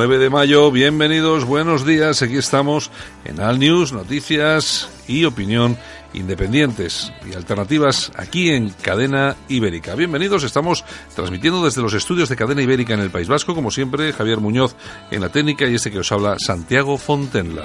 [0.00, 2.90] 9 de mayo, bienvenidos, buenos días, aquí estamos
[3.26, 5.76] en Al News, noticias y opinión
[6.14, 9.94] independientes y alternativas aquí en Cadena Ibérica.
[9.96, 14.14] Bienvenidos, estamos transmitiendo desde los estudios de Cadena Ibérica en el País Vasco, como siempre,
[14.14, 14.74] Javier Muñoz
[15.10, 17.64] en la técnica y este que os habla, Santiago Fontenla.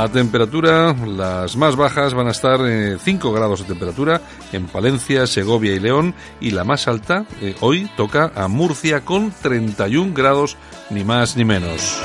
[0.00, 5.26] La temperatura, las más bajas van a estar eh, 5 grados de temperatura en Palencia,
[5.26, 10.56] Segovia y León y la más alta eh, hoy toca a Murcia con 31 grados
[10.88, 12.00] ni más ni menos.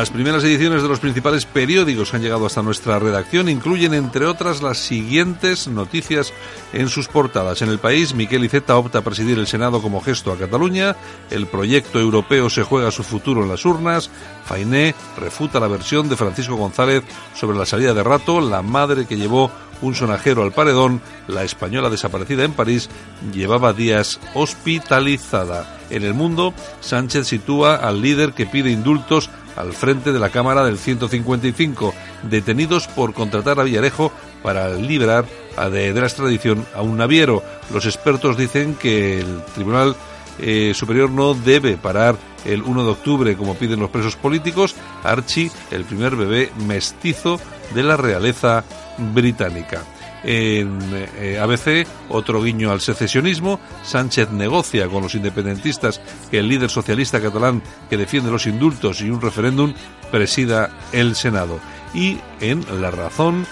[0.00, 4.24] Las primeras ediciones de los principales periódicos que han llegado hasta nuestra redacción incluyen, entre
[4.24, 6.32] otras, las siguientes noticias
[6.72, 7.60] en sus portadas.
[7.60, 10.96] En el país, Miquel Iceta opta a presidir el Senado como gesto a Cataluña,
[11.28, 14.08] el proyecto europeo se juega su futuro en las urnas,
[14.46, 19.18] Fainé refuta la versión de Francisco González sobre la salida de rato, la madre que
[19.18, 19.50] llevó
[19.82, 22.88] un sonajero al paredón, la española desaparecida en París
[23.34, 25.78] llevaba días hospitalizada.
[25.90, 29.28] En el mundo, Sánchez sitúa al líder que pide indultos
[29.60, 35.24] al frente de la Cámara del 155, detenidos por contratar a Villarejo para liberar
[35.70, 37.42] de, de la extradición a un naviero.
[37.72, 39.96] Los expertos dicen que el Tribunal
[40.38, 44.74] eh, Superior no debe parar el 1 de octubre, como piden los presos políticos.
[45.02, 47.38] Archie, el primer bebé mestizo
[47.74, 48.64] de la realeza
[48.98, 49.82] británica.
[50.22, 50.78] En
[51.18, 53.60] eh, ABC, otro guiño al secesionismo.
[53.84, 56.00] Sánchez negocia con los independentistas
[56.30, 59.74] que el líder socialista catalán que defiende los indultos y un referéndum
[60.10, 61.58] presida el Senado.
[61.94, 63.46] Y en La Razón,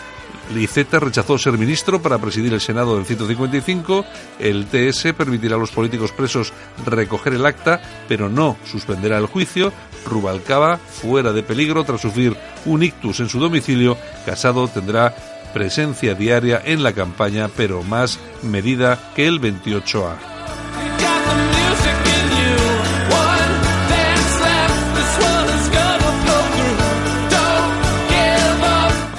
[0.55, 4.05] Liceta rechazó ser ministro para presidir el Senado del 155.
[4.39, 6.53] El TS permitirá a los políticos presos
[6.87, 9.73] recoger el acta, pero no suspenderá el juicio.
[10.07, 13.99] Rubalcaba, fuera de peligro tras sufrir un ictus en su domicilio.
[14.25, 15.15] Casado tendrá
[15.53, 20.39] presencia diaria en la campaña, pero más medida que el 28A.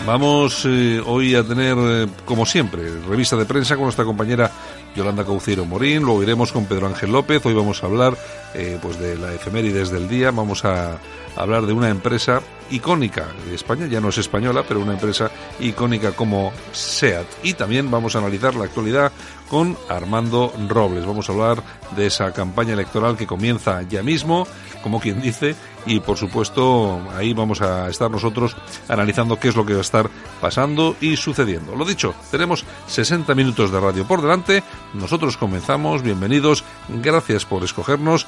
[0.09, 4.49] Vamos eh, hoy a tener, eh, como siempre, revista de prensa con nuestra compañera
[4.95, 8.17] Yolanda Cauciero Morín, luego iremos con Pedro Ángel López, hoy vamos a hablar
[8.55, 10.97] eh, pues de la efemérides del día, vamos a
[11.35, 12.41] hablar de una empresa
[12.71, 17.27] icónica de España, ya no es española, pero una empresa icónica como SEAT.
[17.43, 19.11] Y también vamos a analizar la actualidad
[19.49, 21.05] con Armando Robles.
[21.05, 21.63] Vamos a hablar
[21.95, 24.47] de esa campaña electoral que comienza ya mismo,
[24.83, 28.55] como quien dice, y por supuesto ahí vamos a estar nosotros
[28.87, 30.09] analizando qué es lo que va a estar
[30.39, 31.75] pasando y sucediendo.
[31.75, 34.63] Lo dicho, tenemos 60 minutos de radio por delante,
[34.93, 38.27] nosotros comenzamos, bienvenidos, gracias por escogernos,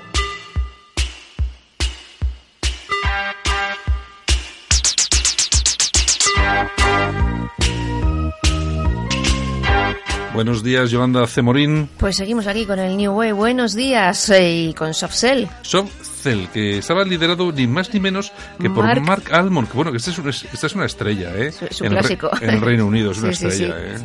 [10.43, 11.87] Buenos días, Yolanda Cemorín.
[11.99, 13.31] Pues seguimos aquí con el New Way.
[13.31, 15.47] Buenos días eh, y con Softcell.
[15.61, 19.91] Softcell, que estaba liderado ni más ni menos que por Mark- Mark, Almond, que bueno,
[19.91, 21.51] que esta es, una, esta es una estrella, ¿eh?
[21.51, 22.31] Su- su en, el Re- clásico.
[22.41, 23.97] en el Reino Unido es una Sí, sí, estrella, ¿eh?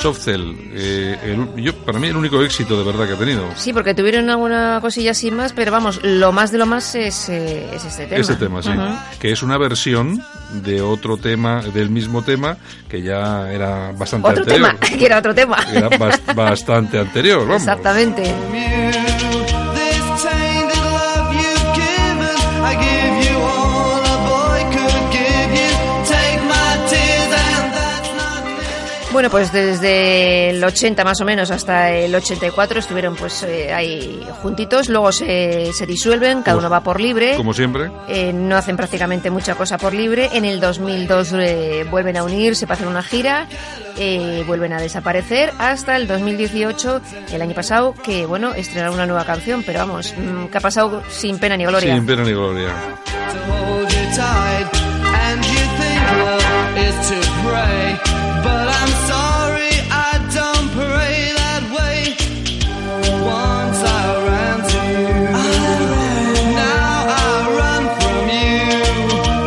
[0.00, 3.48] Softcell, eh, el- yo, para mí el único éxito de verdad que ha tenido.
[3.56, 7.28] Sí, porque tuvieron alguna cosilla así más, pero vamos, lo más de lo más es,
[7.28, 8.20] eh, es este tema.
[8.20, 8.68] Este tema, sí.
[8.68, 8.94] Ujú.
[9.18, 10.22] Que es una versión
[10.62, 12.56] de otro tema, del mismo tema,
[12.88, 14.76] que ya era bastante Otro anterior.
[14.78, 15.58] tema, que era otro tema.
[15.72, 17.62] Era bas- bastante anterior, vamos.
[17.62, 18.22] Exactamente.
[29.14, 34.26] Bueno, pues desde el 80 más o menos hasta el 84 estuvieron pues eh, ahí
[34.42, 37.36] juntitos, luego se, se disuelven, cada Como- uno va por libre.
[37.36, 37.92] Como siempre.
[38.08, 40.30] Eh, no hacen prácticamente mucha cosa por libre.
[40.32, 43.46] En el 2002 eh, vuelven a unirse para hacer una gira,
[43.96, 47.00] eh, vuelven a desaparecer hasta el 2018,
[47.30, 51.04] el año pasado, que bueno, estrenaron una nueva canción, pero vamos, mm, que ha pasado
[51.08, 51.94] sin pena ni gloria.
[51.94, 52.74] Sin pena ni gloria.
[58.44, 58.52] To hold you tight.
[58.52, 58.52] And you think love is to pray.
[58.52, 61.98] But I'm sorry, I don't pray that way.
[63.24, 65.24] Once I ran to you.
[66.54, 68.62] Now I run from you.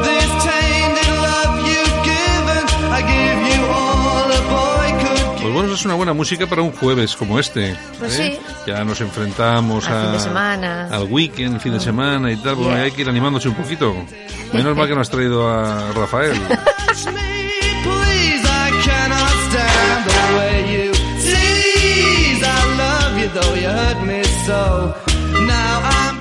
[0.04, 5.76] This tainted love you've given, I give you all a boy could Pues bueno, eso
[5.76, 7.76] es una buena música para un jueves como este.
[8.00, 8.40] Pues ¿eh?
[8.40, 8.54] sí.
[8.68, 10.88] Ya nos enfrentamos Al a, fin de semana.
[10.92, 12.56] al weekend, fin de semana y tal.
[12.56, 12.84] Bueno, Yeah.
[12.84, 13.94] hay que ir animándose un poquito.
[14.54, 16.34] Menos mal que no has traído a Rafael.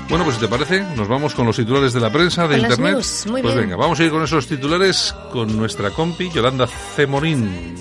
[0.08, 2.62] Bueno, pues si te parece, nos vamos con los titulares de la prensa, de Con
[2.62, 2.94] las internet.
[2.94, 3.66] news, muy pues bien.
[3.66, 7.74] venga, vamos a ir con esos titulares con nuestra compi Yolanda Cemorín.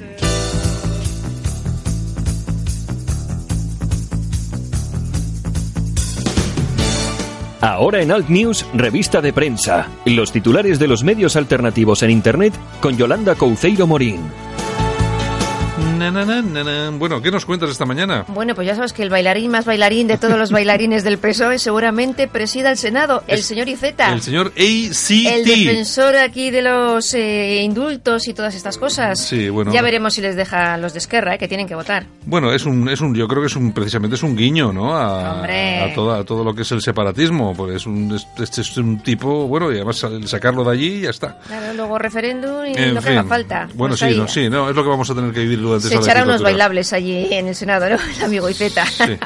[7.61, 9.87] Ahora en Alt News, revista de prensa.
[10.05, 14.19] Los titulares de los medios alternativos en Internet con Yolanda Couceiro Morín.
[16.99, 18.25] Bueno, ¿qué nos cuentas esta mañana?
[18.27, 21.59] Bueno, pues ya sabes que el bailarín más bailarín de todos los bailarines del PSOE
[21.59, 24.13] seguramente presida el Senado, el Es señor Iceta.
[24.13, 25.11] El señor ACT.
[25.25, 29.19] El defensor aquí de los eh, indultos y todas estas cosas.
[29.19, 29.73] Sí, bueno.
[29.73, 32.05] Ya veremos si les deja los de Esquerra, eh, que tienen que votar.
[32.25, 34.95] Bueno, es un, es un, yo creo que es un, precisamente es un guiño, ¿no?
[34.95, 38.61] A, a, toda- a todo lo que es el separatismo, porque es un, es- este
[38.61, 41.39] es un tipo, bueno, y además sacarlo de allí y ya está.
[41.47, 43.17] Claro, luego referéndum y En lo que fin.
[43.19, 43.69] haga falta.
[43.73, 46.03] Bueno, sí, no, sí, no, es lo que vamos a tener que vivir durante Se
[46.03, 47.97] echará unos bailables allí en el Senado, ¿no?
[48.17, 48.85] El amigo Iceta.
[48.85, 49.17] Sí.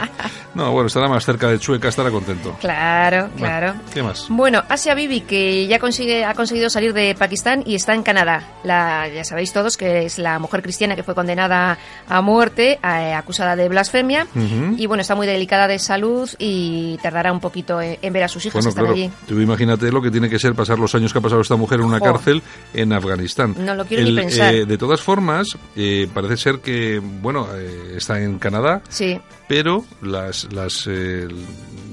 [0.55, 2.55] No, bueno, estará más cerca de Chueca, estará contento.
[2.59, 3.67] Claro, claro.
[3.73, 4.25] Bueno, ¿Qué más?
[4.29, 8.43] Bueno, Asia Bibi, que ya consigue, ha conseguido salir de Pakistán y está en Canadá.
[8.63, 11.77] La, ya sabéis todos que es la mujer cristiana que fue condenada
[12.07, 14.27] a muerte, eh, acusada de blasfemia.
[14.35, 14.75] Ujú.
[14.77, 18.27] Y bueno, está muy delicada de salud y tardará un poquito en, en ver a
[18.27, 19.11] sus hijos Bueno, están claro, allí.
[19.27, 21.79] tú imagínate lo que tiene que ser pasar los años que ha pasado esta mujer
[21.79, 22.05] en una Jo.
[22.05, 22.41] cárcel
[22.73, 23.55] en Afganistán.
[23.57, 24.53] No lo quiero ni pensar.
[24.53, 29.83] eh, de todas formas, eh, parece ser que, bueno, eh, está en Canadá, Sí, pero
[30.01, 31.27] las las, eh,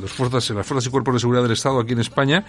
[0.01, 2.45] las fuerzas las fuerzas y cuerpos de seguridad del Estado aquí en España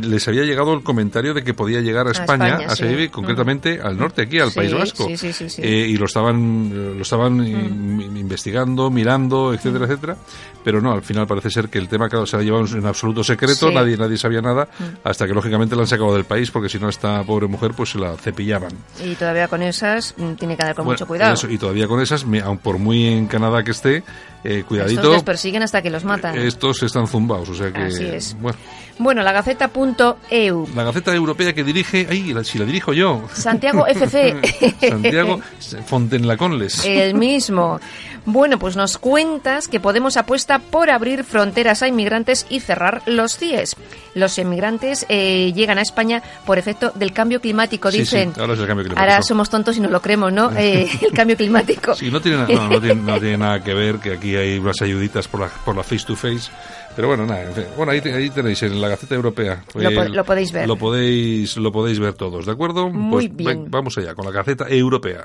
[0.00, 2.84] les había llegado el comentario de que podía llegar a A España, España, a sí.
[2.84, 5.62] Sevilla, concretamente al norte aquí al Sí, País Vasco sí, sí, sí, sí.
[5.62, 8.00] Eh, y lo estaban eh, lo estaban Mm.
[8.00, 10.16] in- investigando mirando etcétera etcétera
[10.64, 13.22] pero no al final parece ser que el tema claro se ha llevado en absoluto
[13.24, 13.74] secreto Sí.
[13.74, 14.68] Nadie nadie sabía nada
[15.04, 17.90] hasta que lógicamente la han sacado del país porque si no esta pobre mujer pues
[17.90, 18.72] se la cepillaban
[19.04, 21.34] y todavía con esas mm, tiene que andar con Bueno, mucho cuidado.
[21.34, 24.02] eso, y todavía con esas, aun por muy en Canadá que esté, eh,
[24.44, 26.36] Estos cuidadito, les persiguen hasta que los matan.
[26.38, 27.80] estos están zumbados, o sea que...
[27.82, 28.36] Así es.
[28.40, 28.58] Bueno,
[28.98, 29.32] Bueno, la
[29.72, 30.68] Gaceta.eu.
[30.74, 34.34] la Gaceta Europea que dirige, ay, si la dirijo yo, Santiago FC.
[34.88, 35.40] Santiago
[35.86, 36.84] Fontenlaconles.
[36.84, 37.80] El mismo.
[38.24, 43.36] Bueno, pues nos cuentas que Podemos apuesta por abrir fronteras a inmigrantes y cerrar los
[43.36, 43.74] CIES.
[44.14, 48.32] Los inmigrantes eh, llegan a España por efecto del cambio climático, dicen.
[48.32, 49.00] sí, ahora es el cambio climático.
[49.10, 50.50] Ahora somos tontos y nos lo creemos, ¿no?
[50.62, 51.94] Eh, el cambio climático.
[51.96, 54.58] Sí, no tiene, na- no, no tiene, no tiene nada que ver, que aquí hay
[54.58, 56.50] unas ayuditas por la, por la face to face.
[56.94, 57.64] Pero bueno, nada, en fin.
[57.76, 59.64] Bueno, ahí, ahí tenéis en la Gaceta Europea.
[59.74, 60.68] Lo Eh, lo podéis ver.
[60.68, 62.90] Lo podéis, lo podéis ver todos, ¿de acuerdo?
[62.90, 63.62] Muy Pues bien.
[63.62, 65.24] ven, vamos allá, con la Gaceta Europea.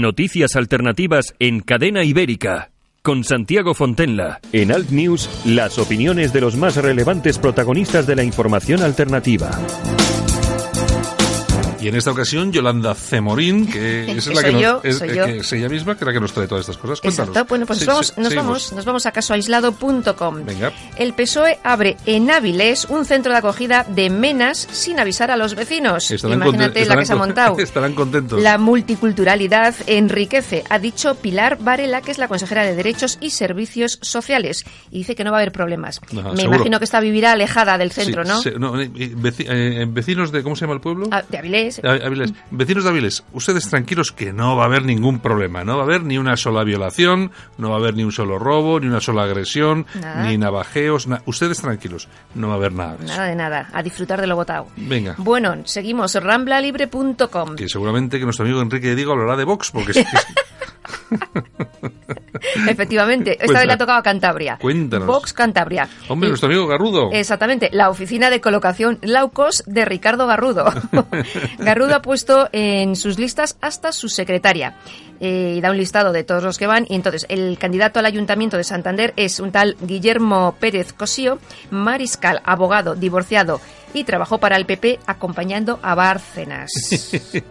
[0.00, 2.70] noticias alternativas en cadena ibérica.
[3.02, 4.40] Con Santiago Fontenla.
[4.52, 9.50] En Alt News, las opiniones de los más relevantes protagonistas de la información alternativa.
[11.84, 15.14] Y en esta ocasión, Yolanda Cemorín, que es la que yo, nos, es, soy eh,
[15.16, 15.24] yo.
[15.26, 17.00] que es ella misma, que es la que nos trae todas estas cosas.
[17.00, 17.28] Cuéntanos.
[17.28, 17.48] Exacto.
[17.48, 18.46] Bueno, pues Sí, nos, vamos, sí, nos, seguimos.
[18.46, 20.44] vamos, nos vamos a casoaislado.com.
[20.46, 20.72] Venga.
[20.96, 25.54] El PSOE abre en Áviles un centro de acogida de menas sin avisar a los
[25.54, 26.10] vecinos.
[26.10, 27.58] Estarán Imagínate la que se ha montado.
[27.58, 28.40] estarán contentos.
[28.42, 33.98] La multiculturalidad enriquece, ha dicho Pilar Varela, que es la consejera de Derechos y Servicios
[34.00, 34.64] Sociales.
[34.90, 36.00] Y dice que no va a haber problemas.
[36.02, 36.56] Ajá, Me seguro.
[36.56, 38.40] imagino que esta vivirá alejada del centro, Sí, ¿no?
[38.40, 41.08] se- no, eh, veci- eh, vecinos de, ¿cómo se llama el pueblo?
[41.10, 41.73] Ah, de Avilés.
[41.82, 42.32] Áviles.
[42.50, 45.84] Vecinos de Áviles, ustedes tranquilos que no va a haber ningún problema, no va a
[45.86, 49.00] haber ni una sola violación, no va a haber ni un solo robo, ni una
[49.00, 50.22] sola agresión, Nada.
[50.28, 53.14] ni navajeos, na- ustedes tranquilos, no va a haber nada de eso.
[53.14, 54.68] Nada de nada, a disfrutar de lo votado.
[54.76, 55.14] Venga.
[55.18, 57.56] Bueno, seguimos, ramblalibre.com.
[57.56, 60.06] Que seguramente que nuestro amigo Enrique Diego hablará de Vox, porque es- es-
[62.68, 64.58] Efectivamente, esta vez le ha tocado a Cantabria.
[64.60, 65.06] Cuéntanos.
[65.06, 65.88] Vox Cantabria.
[66.08, 67.10] Hombre, Y- nuestro amigo Garrudo.
[67.12, 70.64] Exactamente, la oficina de colocación Laucos de Ricardo Garrudo.
[71.58, 74.74] Garrudo ha puesto en sus listas hasta su secretaria.
[75.20, 76.86] eh, y da un listado de todos los que van.
[76.88, 81.38] Y entonces, el candidato al Ayuntamiento de Santander es un tal Guillermo Pérez Cosío,
[81.70, 83.60] mariscal, abogado, divorciado
[83.94, 86.70] y trabajó para el PP acompañando a Bárcenas.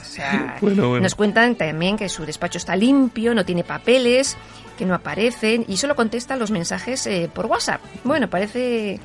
[0.00, 1.02] O sea, Bueno, bueno.
[1.04, 4.36] Nos cuentan también que su despacho está limpio, no tiene papeles,
[4.76, 7.80] que no aparecen y solo contesta los mensajes eh, por WhatsApp.
[8.02, 8.98] Bueno, parece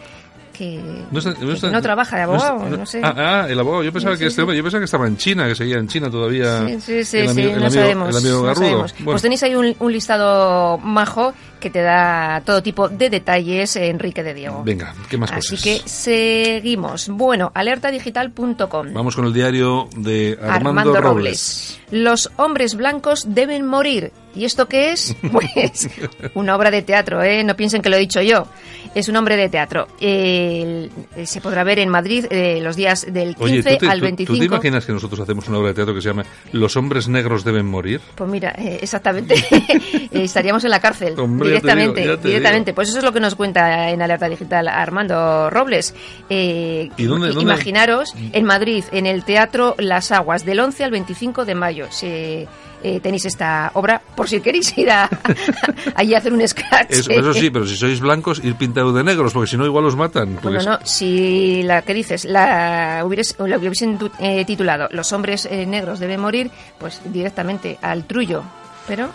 [0.57, 0.79] que
[1.11, 3.01] No, está- que está- no trabaja de abogado, no, sé.
[3.03, 3.83] Ah, ah, el abogado.
[3.83, 4.55] Yo pensaba Sí, que este sí.
[4.55, 6.67] yo pensaba que estaba en China, que seguía en China todavía.
[6.67, 8.09] Sí, sí, sí, el amigo, el no amigo- sabemos.
[8.09, 8.91] el amigo no sabemos.
[8.93, 13.75] Bueno, Pues tenéis ahí un, un listado majo que te da todo tipo de detalles,
[13.75, 14.63] Enrique de Diego.
[14.63, 15.63] venga, ¿qué más Así cosas?
[15.63, 17.07] que seguimos.
[17.09, 18.93] Bueno, alertadigital.com.
[18.93, 21.03] Vamos con el diario de Armando, Armando, Robles.
[21.03, 21.79] Robles.
[21.95, 24.11] Los hombres blancos deben morir.
[24.35, 25.15] ¿Y esto qué es?
[25.31, 25.89] Pues
[26.33, 27.41] una obra de teatro, ¿eh?
[27.45, 28.47] No piensen que lo he dicho yo.
[28.93, 29.87] Es un hombre de teatro.
[30.01, 30.89] Eh,
[31.25, 34.03] se podrá ver en Madrid eh, los días del 15 Oye, ¿tú te, al tú-
[34.05, 34.33] 25.
[34.33, 37.07] ¿tú te imaginas que nosotros hacemos una obra de teatro que se llama Los hombres
[37.07, 38.01] negros deben morir?
[38.15, 39.35] Pues mira, eh, exactamente.
[40.11, 42.01] Estaríamos en la cárcel Hombre, directamente.
[42.01, 42.71] digo, directamente.
[42.71, 42.75] digo.
[42.75, 45.93] Pues eso es lo que nos cuenta en Alerta Digital Armando Robles.
[46.29, 47.41] ¿Y dónde- dónde?
[47.41, 51.84] Imaginaros en Madrid, en el Teatro Las Aguas, del 11 al 25 de mayo.
[51.89, 52.47] Se,
[52.83, 55.09] eh, tenéis esta obra por si queréis ir a,
[55.95, 56.91] allí a hacer un scratch.
[56.91, 59.85] Eso, eso sí, pero si sois blancos, ir pintados de negros, porque si no, igual
[59.85, 60.37] os matan.
[60.43, 65.65] Bueno, no, si la que dices la, hubieras, la hubiesen eh, titulado Los hombres eh,
[65.65, 68.43] negros deben morir, pues directamente al trullo.
[68.87, 69.09] Pero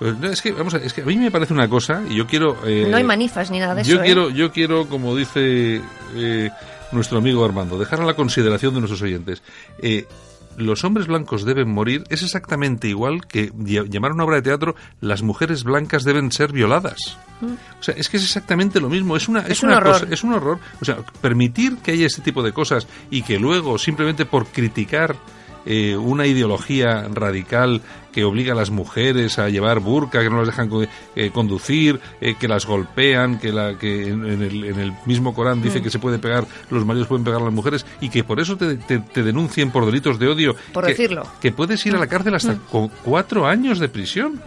[0.00, 2.16] Pues, no, es que, vamos a, es que a mí me parece una cosa y
[2.16, 2.56] yo quiero...
[2.66, 4.02] eh, no hay manifas ni nada de yo eso.
[4.02, 4.06] ¿eh?
[4.06, 5.80] quiero, yo quiero, como dice
[6.16, 6.50] eh,
[6.90, 9.42] nuestro amigo Armando, dejar a la consideración de nuestros oyentes.
[10.56, 14.74] Los hombres blancos deben morir es exactamente igual que ll- llamar una obra de teatro
[15.00, 17.16] las mujeres blancas deben ser violadas.
[17.80, 19.16] O sea, es que es exactamente lo mismo.
[19.16, 19.52] Es una, es Mm.
[19.52, 19.92] Es un una horror.
[20.00, 20.58] cosa, es un horror.
[20.80, 25.16] O sea, permitir que haya este tipo de cosas y que luego simplemente por criticar
[25.66, 27.80] eh, una ideología radical
[28.12, 30.70] que obliga a las mujeres a llevar burka, que no las dejan
[31.16, 35.34] eh, conducir, eh, que las golpean, que, la, que en, en el, en el mismo
[35.34, 35.82] Corán dice Mm.
[35.82, 38.56] que se puede pegar, los maridos pueden pegar a las mujeres y que por eso
[38.56, 40.54] te, te- te denuncien por delitos de odio.
[40.72, 41.26] Por que, decirlo.
[41.40, 44.40] Que puedes ir a la cárcel hasta con cuatro años de prisión.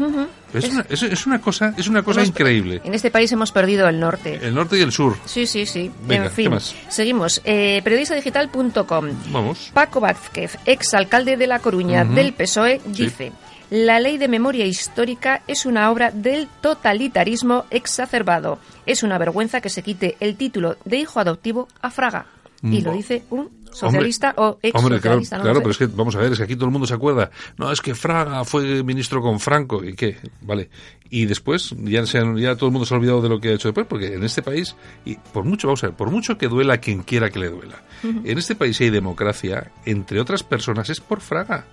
[0.54, 2.82] es, una, es, es una cosa, es una cosa Hemos- increíble.
[2.84, 4.40] En este país hemos perdido el norte.
[4.42, 5.16] El norte y el sur.
[5.26, 5.92] Sí, sí, sí.
[6.08, 6.46] Venga, en fin.
[6.46, 6.76] ¿qué más?
[6.90, 7.42] Seguimos.
[7.44, 9.06] Eh, periodistadigital.com.
[9.32, 9.72] Vamos.
[9.74, 13.04] Paco Vázquez, exalcalde de La Coruña del PSOE, Sí.
[13.06, 13.32] Dice:
[13.72, 18.60] La ley de memoria histórica es una obra del totalitarismo exacerbado.
[18.86, 22.28] Es una vergüenza que se quite el título de hijo adoptivo a Fraga.
[22.62, 25.42] Y lo dice un socialista o ex Hombre, claro, socialista.
[25.42, 27.30] claro pero es que vamos a ver, es que aquí todo el mundo se acuerda.
[27.58, 30.70] No, es que Fraga fue ministro con Franco y qué, vale.
[31.10, 33.54] Y después ya, se ya todo el mundo se ha olvidado de lo que ha
[33.54, 36.48] hecho después, porque en este país, y por mucho, vamos a ver, por mucho que
[36.48, 40.90] duela a quien quiera que le duela, en este país hay democracia, entre otras personas,
[40.90, 41.66] es por Fraga.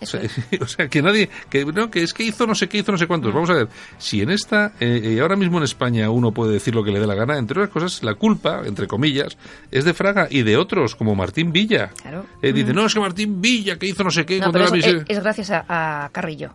[0.00, 0.32] O sea, es.
[0.60, 2.98] o sea, que nadie, que no, que es que hizo no sé qué, hizo no
[2.98, 3.32] sé cuántos.
[3.34, 6.74] Vamos a ver, si en esta, eh, eh, ahora mismo en España uno puede decir
[6.74, 9.36] lo que le dé la gana, entre otras cosas, la culpa, entre comillas,
[9.70, 11.90] es de Fraga y de otros, como Martín Villa.
[12.02, 12.26] Claro.
[12.42, 14.64] Eh, dice, no, es que Martín Villa, que hizo no sé qué, No, pero la
[14.66, 15.04] eso miseria".
[15.08, 16.52] es, es gracias a, a Carrillo.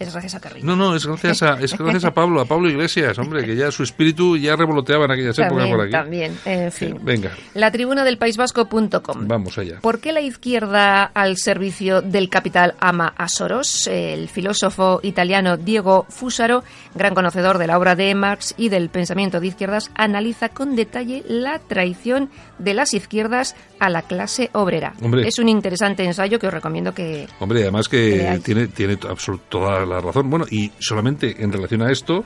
[0.00, 0.64] Es gracias a Carrillo.
[0.64, 3.70] No, no, es gracias a, es gracias a Pablo, a Pablo Iglesias, hombre, que ya
[3.70, 5.90] su espíritu ya revoloteaba en aquellas épocas por aquí.
[5.92, 6.38] también.
[6.46, 6.96] En fin.
[6.96, 9.28] Eh, venga, La tribuna del País Vasco.com.
[9.28, 9.78] vamos allá.
[9.82, 13.86] ¿Por qué la izquierda al servicio del capital ama a Soros?
[13.88, 16.64] El filósofo italiano Diego Fusaro,
[16.94, 21.24] gran conocedor de la obra de Marx y del pensamiento de izquierdas, analiza con detalle
[21.28, 24.94] la traición de las izquierdas a la clase obrera.
[25.02, 25.28] Hombre.
[25.28, 27.28] Es un interesante ensayo que os recomiendo que...
[27.38, 30.30] Hombre, además Que tiene, tiene toda la razón.
[30.30, 32.24] Bueno, y solamente en relación a esto,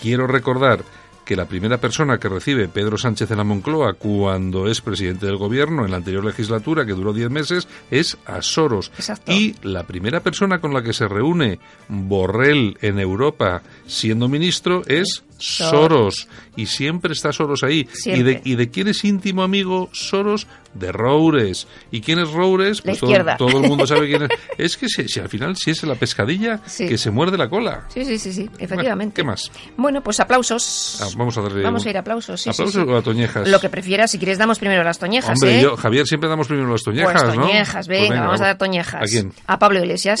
[0.00, 0.84] quiero recordar
[1.28, 5.36] que la primera persona que recibe Pedro Sánchez en la Moncloa cuando es presidente del
[5.36, 8.90] gobierno en la anterior legislatura, que duró 10 meses, es a Soros.
[8.96, 9.30] Exacto.
[9.30, 15.22] Y la primera persona con la que se reúne Borrell en Europa siendo ministro es
[15.36, 16.28] Soros.
[16.58, 17.88] Y siempre está Soros ahí.
[18.04, 18.40] ¿Y de.
[18.44, 20.48] ¿Y de quién es íntimo amigo Soros?
[20.74, 21.66] De Roures.
[21.92, 22.78] ¿Y quién es Roures?
[22.78, 23.36] La Pues todo, izquierda.
[23.36, 24.28] todo el mundo sabe quién es.
[24.58, 26.86] Es que si, si al final si es la pescadilla Sí.
[26.88, 27.84] que se muerde la cola.
[27.88, 29.14] Sí, sí, sí, sí, efectivamente.
[29.14, 29.50] ¿Qué más?
[29.76, 30.98] Bueno, pues aplausos.
[31.00, 32.40] Ah, vamos a darle Vamos un- a ir a aplausos.
[32.42, 32.90] sí, ¿Aplausos sí.
[32.90, 33.48] o a toñejas?
[33.48, 35.62] Lo que prefieras, si quieres damos primero las toñejas, Hombre, ¿eh?
[35.62, 37.42] yo, Javier, siempre damos primero las toñejas, pues ¿no?
[37.46, 39.02] toñejas, Pues venga, vamos a dar toñejas.
[39.02, 39.32] ¿A quién?
[39.46, 40.20] A Pablo Iglesias.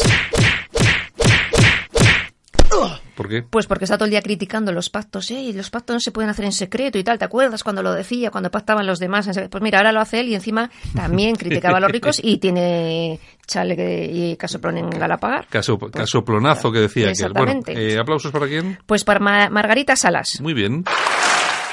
[3.18, 3.42] ¿Por ¿Por qué?
[3.42, 5.30] Pues porque está todo el día criticando los pactos.
[5.32, 5.50] ¿eh?
[5.52, 7.18] Los pactos no se pueden hacer en secreto y tal.
[7.18, 9.28] ¿Te acuerdas cuando lo decía, cuando pactaban los demás?
[9.50, 13.18] Pues mira, ahora lo hace él y encima también criticaba a los ricos y tiene
[13.46, 15.46] chale que- y casoplón en Galapagar.
[15.48, 17.72] Caso, casoplonazo que decía Bueno, Exactamente.
[17.94, 18.78] eh, aplausos para quién.
[18.86, 20.38] Pues para Ma- Margarita Salas.
[20.40, 20.84] Muy bien.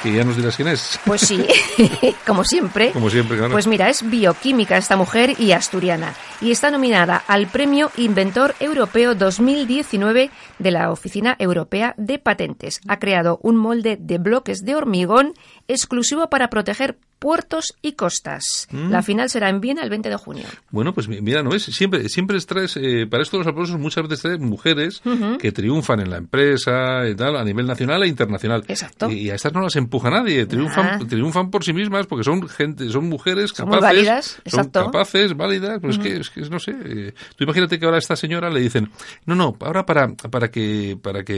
[0.03, 0.99] Que ya nos dirás quién es.
[1.05, 1.45] Pues sí,
[2.27, 2.91] como siempre.
[2.91, 3.51] Como siempre, claro.
[3.51, 6.13] Pues mira, es bioquímica esta mujer y asturiana.
[6.41, 12.81] Y está nominada al Premio Inventor Europeo 2019 de la Oficina Europea de Patentes.
[12.87, 15.33] Ha creado un molde de bloques de hormigón
[15.67, 18.67] exclusivo para proteger puertos y costas.
[18.69, 18.91] Mm.
[18.91, 20.45] La final será en Viena el 20 de junio.
[20.69, 21.63] Bueno, pues mi- mira, ¿no ves?
[21.63, 25.01] Siempre, siempre traes, eh, para esto los aplausos muchas veces traes mujeres
[25.39, 28.63] que triunfan en la empresa y tal, a nivel nacional e internacional.
[28.67, 29.09] Exacto.
[29.09, 30.99] Y, y a estas no las empuja nadie, triunfan, Ah.
[31.09, 33.81] triunfan por sí mismas porque son gente, son mujeres Son capaces.
[33.81, 34.85] válidas, son exacto.
[34.85, 37.99] capaces, válidas, pues es, que, es que, no sé, eh, tú imagínate que ahora a
[38.05, 38.91] esta señora le dicen,
[39.25, 41.35] no, no, ahora para, para que, para que,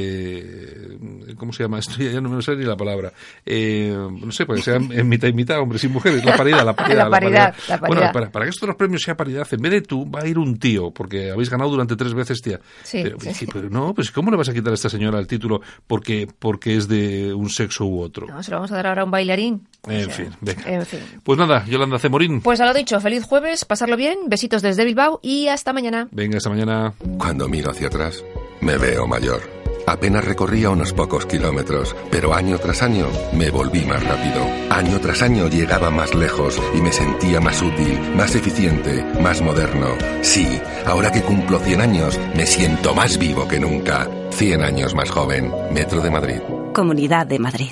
[1.30, 1.94] eh, ¿cómo se llama esto?
[2.04, 3.14] Ya, no me sé ni la palabra.
[3.46, 6.66] Eh, no sé, para que sean en mitad y mitad, hombres y mujeres, la paridad,
[6.66, 6.98] la paridad.
[7.08, 8.14] La paridad, la Bueno, paridad.
[8.14, 10.38] para, para que estos los premios sea paridad, en vez de tú, va a ir
[10.40, 12.60] un tío, porque habéis ganado durante tres veces, tía.
[12.84, 13.48] Sí, pero, sí, sí.
[13.52, 16.76] pero no, pues ¿cómo le vas a quitar a esta señora el título porque, porque
[16.76, 18.28] es de un sexo u otro?
[18.28, 19.68] No, se lo vamos a dar ahora a un bailarín.
[19.88, 20.64] En O sea, fin, venga.
[20.66, 21.00] En fin.
[21.24, 22.42] Pues nada, Yolanda Cemorín.
[22.42, 26.08] Pues a lo dicho, feliz jueves, pasarlo bien, besitos desde Bilbao y hasta mañana.
[26.12, 26.94] Venga, esta mañana.
[27.18, 28.24] Cuando miro hacia atrás,
[28.62, 29.57] me veo mayor.
[29.88, 34.46] Apenas recorría unos pocos kilómetros, pero año tras año me volví más rápido.
[34.70, 39.88] Año tras año llegaba más lejos y me sentía más útil, más eficiente, más moderno.
[40.24, 44.10] Sí, ahora que cumplo 100 años, me siento más vivo que nunca.
[44.32, 45.54] 100 años más joven.
[45.72, 46.42] Metro de Madrid.
[46.74, 47.72] Comunidad de Madrid.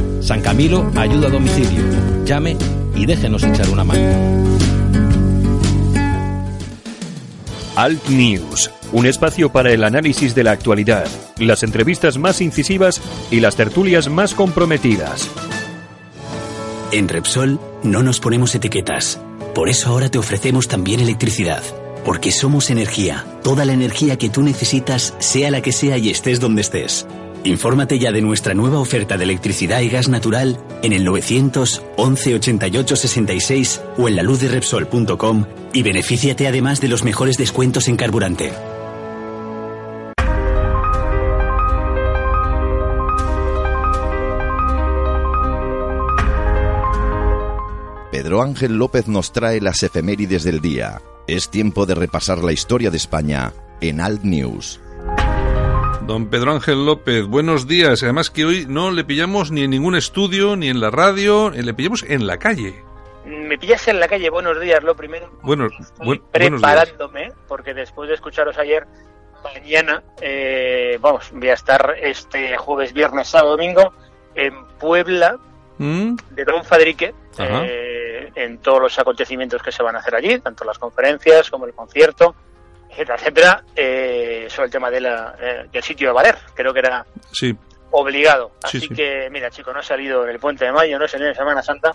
[0.21, 1.83] San Camilo ayuda a domicilio.
[2.25, 2.55] Llame
[2.95, 4.01] y déjenos echar una mano.
[7.75, 13.39] Alt News, un espacio para el análisis de la actualidad, las entrevistas más incisivas y
[13.39, 15.29] las tertulias más comprometidas.
[16.91, 19.19] En Repsol no nos ponemos etiquetas.
[19.55, 21.63] Por eso ahora te ofrecemos también electricidad.
[22.05, 23.25] Porque somos energía.
[23.43, 27.05] Toda la energía que tú necesitas, sea la que sea y estés donde estés.
[27.43, 32.35] Infórmate ya de nuestra nueva oferta de electricidad y gas natural en el 900 11
[32.35, 37.87] 88 66 o en la luz de Repsol.com y benefíciate además de los mejores descuentos
[37.87, 38.51] en carburante.
[48.11, 51.01] Pedro Ángel López nos trae las efemérides del día.
[51.27, 54.79] Es tiempo de repasar la historia de España en Alt News.
[56.01, 58.01] Don Pedro Ángel López, buenos días.
[58.03, 61.61] Además que hoy no le pillamos ni en ningún estudio, ni en la radio, eh,
[61.63, 62.83] le pillamos en la calle.
[63.25, 65.29] Me pillas en la calle, buenos días, lo primero.
[65.43, 66.71] Bueno, Estoy buen- buenos días.
[66.73, 68.87] preparándome, porque después de escucharos ayer,
[69.43, 73.93] mañana, eh, vamos, voy a estar este jueves, viernes, sábado, domingo,
[74.35, 75.37] en Puebla,
[75.77, 76.15] ¿Mm?
[76.31, 80.65] de Don Fadrique, eh, en todos los acontecimientos que se van a hacer allí, tanto
[80.65, 82.35] las conferencias como el concierto,
[82.91, 86.35] etcétera, etcétera, eh, sobre el tema de la, eh, del sitio de Valer.
[86.53, 87.55] Creo que era Sí,
[87.91, 88.51] obligado.
[88.67, 88.93] Sí, Así sí.
[88.93, 91.35] que, mira, chico, no he salido en el puente de mayo, no he salido en
[91.35, 91.93] Semana Santa,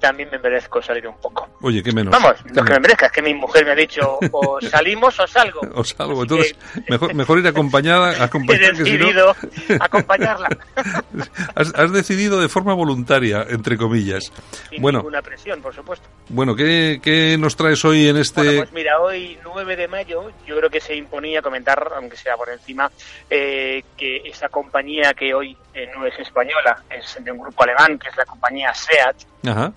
[0.00, 1.48] también me merezco salir un poco.
[1.62, 2.12] oye, qué menos.
[2.12, 5.26] Vamos, lo que me merezca, es que mi mujer me ha dicho o salimos o
[5.26, 5.60] salgo.
[5.74, 9.06] O salgo, Así entonces, que mejor, mejor ir acompañada, he acompañada que si no.
[9.06, 9.34] decidido
[9.80, 10.48] acompañarla
[11.54, 14.32] Has, has decidido de forma voluntaria, entre comillas.
[14.70, 16.08] sin Bueno, ninguna presión, por supuesto.
[16.28, 18.42] bueno, ¿qué, qué nos traes hoy en este...?
[18.42, 22.36] Bueno, pues mira, hoy 9 de mayo yo creo que se imponía comentar, aunque sea
[22.36, 22.90] por encima,
[23.30, 27.98] eh, que esa compañía que hoy eh, no es española, es de un grupo alemán,
[27.98, 29.72] que es la compañía SEAT, Ajá.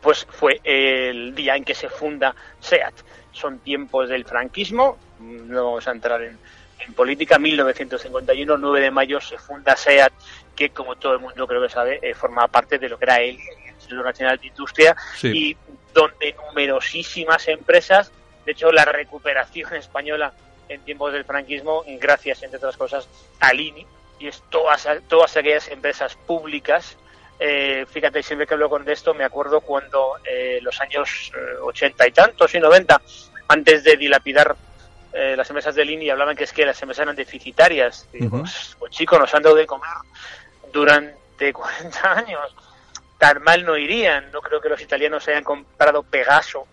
[0.00, 2.94] Pues fue el día en que se funda SEAT.
[3.32, 6.38] Son tiempos del franquismo, no vamos a entrar en,
[6.86, 10.12] en política, 1951, 9 de mayo se funda SEAT,
[10.56, 13.20] que como todo el mundo creo que sabe, eh, forma parte de lo que era
[13.20, 15.28] el Instituto Nacional de Industria Sí.
[15.28, 15.56] y
[15.94, 18.12] donde numerosísimas empresas,
[18.44, 20.32] de hecho la recuperación española
[20.68, 23.08] en tiempos del franquismo, gracias entre otras cosas
[23.40, 23.86] al INI,
[24.20, 26.96] y es todas, todas aquellas empresas públicas
[27.40, 32.06] eh, fíjate, siempre que hablo con esto, me acuerdo cuando eh, los años eh, 80
[32.06, 33.00] y tantos y 90,
[33.48, 34.54] antes de dilapidar
[35.12, 38.08] eh, las empresas de línea hablaban que es que las empresas eran deficitarias.
[38.12, 39.88] Digo, pues, pues, chicos, nos han dado de comer
[40.72, 42.54] durante 40 años.
[43.18, 44.30] Tan mal no irían.
[44.30, 46.66] No creo que los italianos hayan comprado Pegaso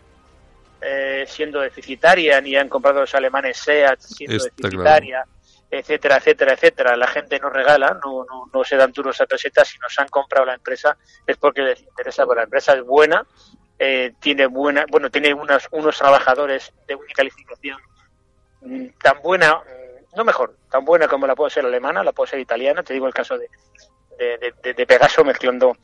[0.82, 5.26] eh, siendo deficitaria, ni han comprado los alemanes SEAT siendo Está deficitaria,
[5.70, 6.96] etcétera, etcétera, etcétera.
[6.98, 9.68] La gente no regala, no, no, no se dan turnos a pesetas.
[9.68, 13.26] Si nos han comprado la empresa es porque les interesa, porque la empresa es buena,
[13.80, 17.78] eh, tiene buena, bueno, tiene unos, unos trabajadores de una calificación
[18.62, 22.32] mm, tan buena, mm, no mejor, tan buena como la puede ser alemana, la puede
[22.32, 23.50] ser italiana, te digo el caso de,
[24.18, 25.78] de, de- de- de Pegaso mezclando.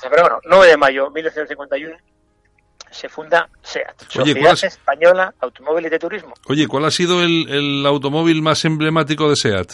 [0.00, 1.96] Pero bueno, 9 de mayo 1951
[2.90, 6.34] se funda SEAT, Oye, Sociedad ¿cuál es- Española Automóviles de Turismo.
[6.46, 9.72] Oye, ¿cuál ha sido el, el automóvil más emblemático de SEAT?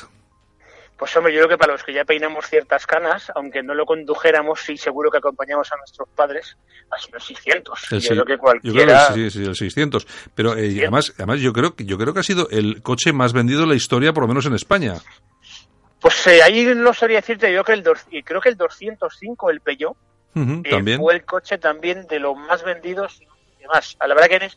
[0.97, 3.85] Pues hombre, yo creo que para los que ya peinamos ciertas canas, aunque no lo
[3.85, 6.57] condujéramos, sí seguro que acompañamos a nuestros padres
[6.89, 7.93] a los 600.
[7.93, 9.07] El yo sí- creo que yo cualquiera...
[9.09, 10.07] creo que sí, sí, el 600.
[10.37, 13.33] Pero eh, además, además yo creo que yo creo que ha sido el coche más
[13.33, 14.95] vendido en la historia, por lo menos en España.
[16.01, 19.61] Pues eh, ahí no sabría decirte, yo creo que el, creo que el 205, el
[19.63, 19.97] Peugeot,
[20.35, 20.99] Eh, También.
[20.99, 23.21] fue el coche también de los más vendidos
[23.59, 23.97] y demás.
[24.01, 24.51] A la verdad que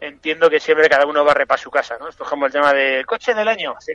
[0.00, 2.08] entiendo que siempre cada uno barre para su casa, ¿no?
[2.08, 3.74] Es como el tema del coche del año.
[3.80, 3.94] Sí,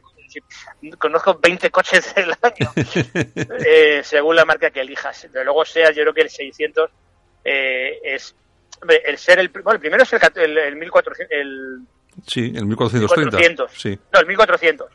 [0.97, 2.71] conozco 20 coches del año,
[3.65, 5.27] eh, según la marca que elijas.
[5.31, 6.89] Pero luego sea, yo creo que el 600
[7.43, 8.35] eh, es...
[8.81, 11.79] hombre, el ser el, bueno, el primero es el, el, el 1400, el
[12.27, 13.37] Sí, el 1430.
[13.37, 13.71] 1400.
[13.73, 13.99] Sí.
[14.13, 14.87] no, el 1400.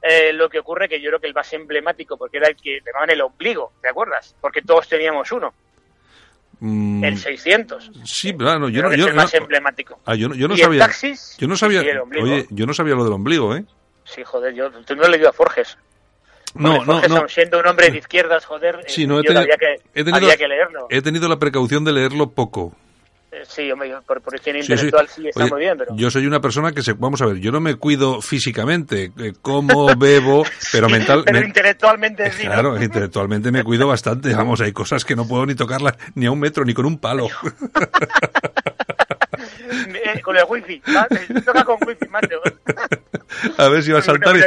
[0.00, 2.80] Eh, lo que ocurre que yo creo que el más emblemático, porque era el que
[2.86, 4.36] llamaban el ombligo, ¿te acuerdas?
[4.40, 5.52] Porque todos teníamos uno,
[6.60, 7.90] Mm, el 600.
[8.04, 10.00] sí, claro, yo no, yo, es el no- más emblemático.
[10.06, 10.80] ah, yo no, yo no ¿Y el sabía.
[10.80, 11.36] taxis?
[11.38, 11.82] Yo no sabía.
[11.82, 13.64] Sí, el oye, yo no sabía lo del ombligo, ¿eh?
[14.04, 15.78] Sí, joder, yo tú no has leído a Forges.
[16.54, 17.28] No, no, no.
[17.28, 20.02] siendo un hombre de izquierdas, joder, Sí, eh, no he yo tenido, había, que, he
[20.02, 20.86] tenido, había que leerlo.
[20.90, 22.74] he tenido la precaución de leerlo poco.
[23.30, 24.72] Eh, Sí, hombre, por, por higiene Sí, sí.
[24.72, 25.94] intelectual sí, está Oye, muy bien, pero...
[25.96, 29.32] Yo soy una persona que se, vamos a ver, yo no me cuido físicamente, eh,
[29.42, 32.52] como, bebo, pero mental, pero men- intelectualmente sí, ¿no?
[32.52, 34.34] claro, intelectualmente me cuido bastante.
[34.34, 36.98] Vamos, hay cosas que no puedo ni tocarlas ni a un metro ni con un
[36.98, 37.28] palo.
[40.04, 41.44] Eh, con el wifi, ¿sabes?
[41.44, 42.40] Toca con wifi, macho.
[43.58, 44.40] A ver si va a saltar y,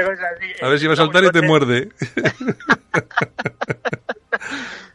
[0.64, 1.90] a ver si va a saltar y te muerde.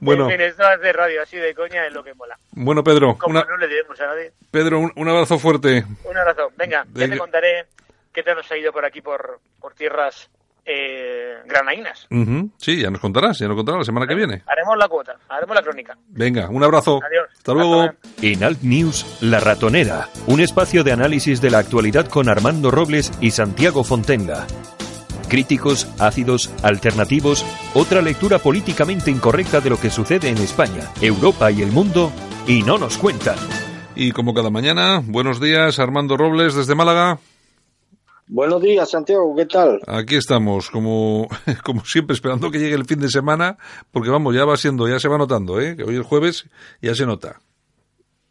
[0.00, 2.36] Bueno, En esto hace radio así de coña es lo que mola.
[2.52, 4.32] bueno Pedro, Como una, no le debemos a nadie.
[4.50, 5.84] Pedro, un, un abrazo fuerte.
[6.04, 6.50] Un abrazo.
[6.56, 7.14] Venga, ya Venga.
[7.14, 7.66] te contaré
[8.12, 10.28] qué te nos ha ido por aquí, por, por tierras
[10.64, 12.06] eh, granainas.
[12.10, 14.42] Ujú, Sí, ya nos contarás, ya nos contarás la semana que viene.
[14.46, 15.96] Haremos la cuota, haremos la crónica.
[16.08, 17.00] Venga, un abrazo.
[17.06, 17.28] Adiós.
[17.36, 17.90] Hasta luego.
[18.22, 23.12] En Alt News, La Ratonera, un espacio de análisis de la actualidad con Armando Robles
[23.20, 24.46] y Santiago Fontenga.
[25.28, 31.62] Críticos, ácidos, alternativos, otra lectura políticamente incorrecta de lo que sucede en España, Europa y
[31.62, 32.12] el mundo,
[32.46, 33.36] y no nos cuentan.
[33.94, 37.18] Y como cada mañana, buenos días, Armando Robles desde Málaga.
[38.28, 39.80] Buenos días, Santiago, ¿qué tal?
[39.86, 41.28] Aquí estamos, como,
[41.64, 43.56] como siempre, esperando que llegue el fin de semana,
[43.92, 45.76] porque vamos, ya va siendo, ya se va notando, ¿eh?
[45.76, 46.46] Que hoy es jueves,
[46.82, 47.40] ya se nota.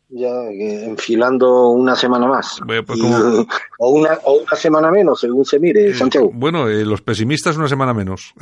[0.10, 2.60] Ya eh, enfilando una semana más.
[2.66, 3.04] Bueno, pues Y,
[3.80, 6.30] o, una, o una semana menos, según se mire, Santiago.
[6.34, 8.34] Bueno, eh, los pesimistas una semana menos.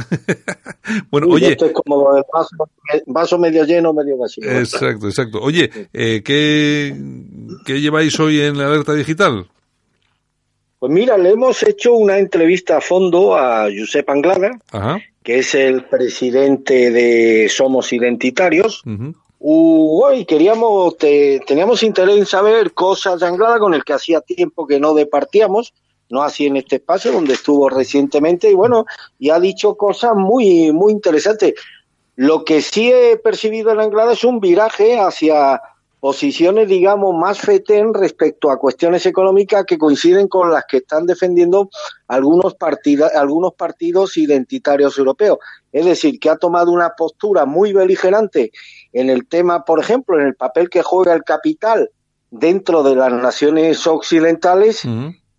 [1.10, 2.50] bueno, Uy, oye, Esto es como el vaso,
[3.08, 4.44] vaso medio lleno, medio vacío.
[4.52, 5.40] exacto, exacto.
[5.42, 6.94] Oye, eh, ¿qué,
[7.66, 9.48] ¿qué lleváis hoy en la alerta digital?
[10.80, 15.00] Pues mira, le hemos hecho una entrevista a fondo a Josep Anglada, Ajá.
[15.24, 18.84] que es el presidente de Somos Identitarios.
[19.44, 20.08] Ujú.
[20.08, 24.66] Uh, queríamos, te- teníamos interés en saber cosas de Anglada con el que hacía tiempo
[24.66, 25.74] que no departíamos,
[26.10, 28.86] no así en este espacio donde estuvo recientemente, y bueno,
[29.20, 31.56] y ha dicho cosas muy, muy interesantes.
[32.16, 35.62] Lo que sí he percibido en Anglada es un viraje hacia
[36.00, 41.70] posiciones, digamos, más fetén respecto a cuestiones económicas que coinciden con las que están defendiendo
[42.08, 45.38] algunos, partida- algunos partidos identitarios europeos.
[45.72, 48.52] Es decir, que ha tomado una postura muy beligerante
[48.94, 51.90] en el tema, por ejemplo, en el papel que juega el capital
[52.32, 54.84] dentro de las naciones occidentales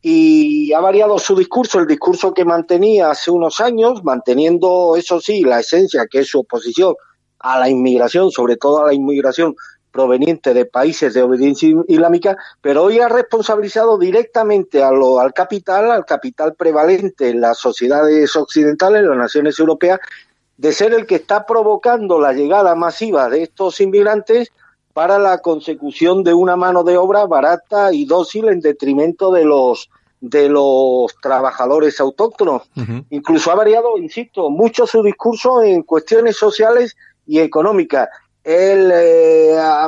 [0.03, 5.43] y ha variado su discurso, el discurso que mantenía hace unos años, manteniendo, eso sí,
[5.43, 6.95] la esencia que es su oposición
[7.39, 9.55] a la inmigración, sobre todo a la inmigración
[9.91, 15.91] proveniente de países de obediencia islámica, pero hoy ha responsabilizado directamente a lo, al capital,
[15.93, 20.01] al capital prevalente en las sociedades occidentales, en las naciones europeas,
[20.57, 24.51] de ser el que está provocando la llegada masiva de estos inmigrantes
[24.93, 29.91] para la consecución de una mano de obra barata y dócil en detrimento de los
[30.21, 32.63] de los trabajadores autóctonos.
[33.11, 38.09] Incluso ha variado, insisto, mucho su discurso en cuestiones sociales y económicas.
[38.43, 39.85] él eh, ha,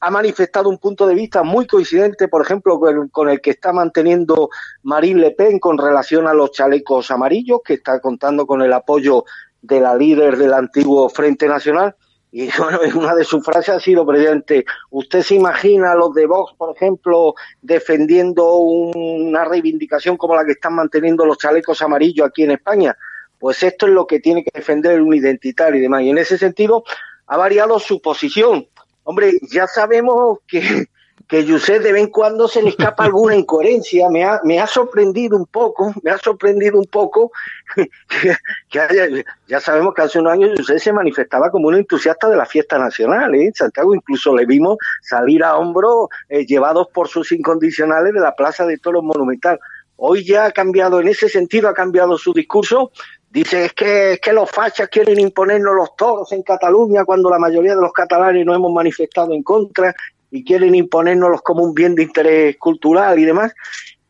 [0.00, 3.72] ha manifestado un punto de vista muy coincidente, por ejemplo, con, con el que está
[3.72, 4.48] manteniendo
[4.84, 9.24] Marine Le Pen con relación a los chalecos amarillos, que está contando con el apoyo
[9.64, 11.94] de la líder del antiguo Frente Nacional.
[12.30, 16.26] Y bueno, una de sus frases ha sido, presidente, ¿usted se imagina a los de
[16.26, 22.42] Vox, por ejemplo, defendiendo una reivindicación como la que están manteniendo los chalecos amarillos aquí
[22.42, 22.96] en España?
[23.38, 26.02] Pues esto es lo que tiene que defender un identitario y demás.
[26.02, 26.84] Y en ese sentido
[27.26, 28.66] ha variado su posición.
[29.04, 30.86] Hombre, ya sabemos que,
[31.28, 34.08] que Yusef de vez en cuando se le escapa alguna incoherencia.
[34.10, 37.32] Me ha, me ha sorprendido un poco, me ha sorprendido un poco
[38.70, 42.36] que, haya- ya sabemos que hace unos años Yusef se manifestaba como un entusiasta de
[42.36, 43.34] la fiesta nacional.
[43.34, 43.50] ¿eh?
[43.54, 48.66] Santiago incluso le vimos salir a hombro eh, llevados por sus incondicionales de la Plaza
[48.66, 49.58] de Toros Monumental.
[49.96, 52.90] Hoy ya ha cambiado, en ese sentido ha cambiado su discurso.
[53.30, 57.38] Dice es que, es que los fachas quieren imponernos los toros en Cataluña cuando la
[57.38, 59.92] mayoría de los catalanes no hemos manifestado en contra
[60.30, 63.52] y quieren imponérnoslos como un bien de interés cultural y demás.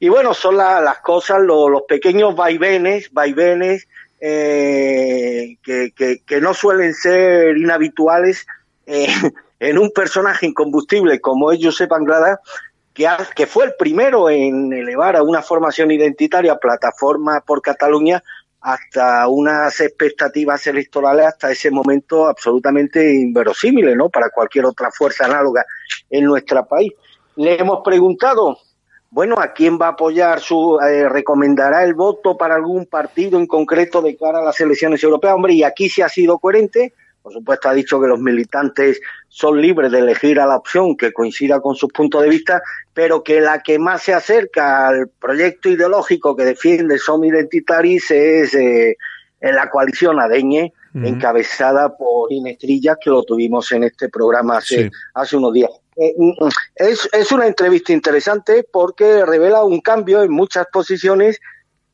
[0.01, 3.87] Y bueno, son la- las cosas, lo- los pequeños vaivenes, vaivenes
[4.21, 5.93] eh, que,
[6.27, 8.47] que- no suelen ser inhabituales
[8.87, 9.07] eh,
[9.61, 12.41] en un personaje incombustible como es Josep Anglada,
[12.95, 18.23] que, que fue el primero en elevar a una formación identitaria, plataforma por Cataluña,
[18.65, 24.09] hasta unas expectativas electorales hasta ese momento absolutamente inverosímiles, ¿no?
[24.09, 25.67] Para cualquier otra fuerza análoga
[26.09, 26.91] en nuestro país.
[27.37, 28.57] Le hemos preguntado,
[29.11, 33.47] bueno, ¿a quién va a apoyar su, eh, recomendará el voto para algún partido en
[33.47, 35.35] concreto de cara a las elecciones europeas?
[35.35, 36.95] Hombre, y aquí sí ha sido coherente.
[37.25, 41.11] Por supuesto, ha dicho que los militantes son libres de elegir a la opción que
[41.11, 45.71] coincida con sus puntos de vista, pero que la que más se acerca al proyecto
[45.71, 48.99] ideológico que defiende Som Identitaris es eh,
[49.41, 54.85] en la coalición Adeñe, encabezada por Inés Trillas, que lo tuvimos en este programa hace,
[54.85, 54.91] Sí.
[55.15, 55.71] hace unos días.
[55.97, 61.41] Eh, mm, es, es una entrevista interesante porque revela un cambio en muchas posiciones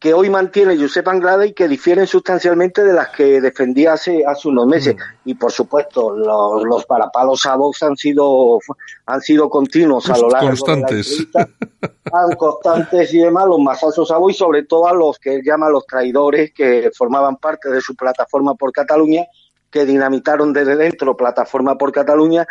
[0.01, 4.49] que hoy mantiene Josep Anglada y que difieren sustancialmente de las que defendía hace, hace
[4.49, 4.97] unos meses.
[5.27, 8.59] Y por supuesto, los, los parapalos a Vox han sido,
[9.05, 11.19] han sido continuos a lo largo Constantes.
[11.19, 11.69] de la entrevista,
[12.13, 15.43] han constantes y demás, los masazos a Vox y sobre todo a los que él
[15.45, 19.27] llama los traidores que formaban parte de su plataforma por Cataluña,
[19.71, 22.47] que dinamitaron desde dentro plataforma por Cataluña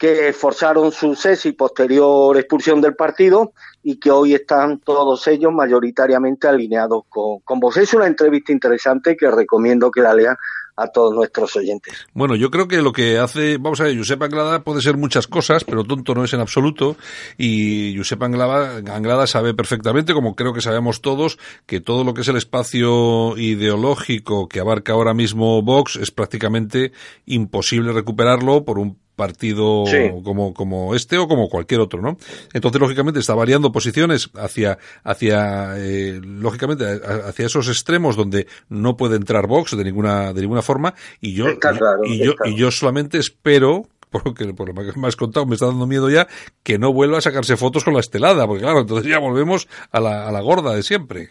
[0.00, 5.52] que forzaron su cese y posterior expulsión del partido y que hoy están todos ellos
[5.52, 7.76] mayoritariamente alineados con, con vos.
[7.76, 10.36] Es una entrevista interesante que recomiendo que la lean
[10.74, 12.06] a todos nuestros oyentes.
[12.14, 15.26] Bueno, yo creo que lo que hace, vamos a ver, Josep Anglada puede ser muchas
[15.26, 16.96] cosas, pero tonto no es en absoluto.
[17.36, 22.22] Y Josep Anglada, Anglada sabe perfectamente, como creo que sabemos todos, que todo lo que
[22.22, 26.92] es el espacio ideológico que abarca ahora mismo Vox es prácticamente
[27.26, 30.10] imposible recuperarlo por un partido Sí.
[30.24, 32.16] como, como este o como cualquier otro, ¿no?
[32.54, 36.84] Entonces, lógicamente, está variando posiciones hacia, hacia, eh, lógicamente,
[37.28, 40.94] hacia esos extremos donde no puede entrar Vox de ninguna, de ninguna forma.
[41.20, 45.16] Y yo, claro, y yo, y yo solamente espero, porque por lo que me has
[45.16, 46.26] contado me está dando miedo ya,
[46.62, 50.00] que no vuelva a sacarse fotos con la estelada, porque claro, entonces ya volvemos a
[50.00, 51.30] la, a la gorda de siempre.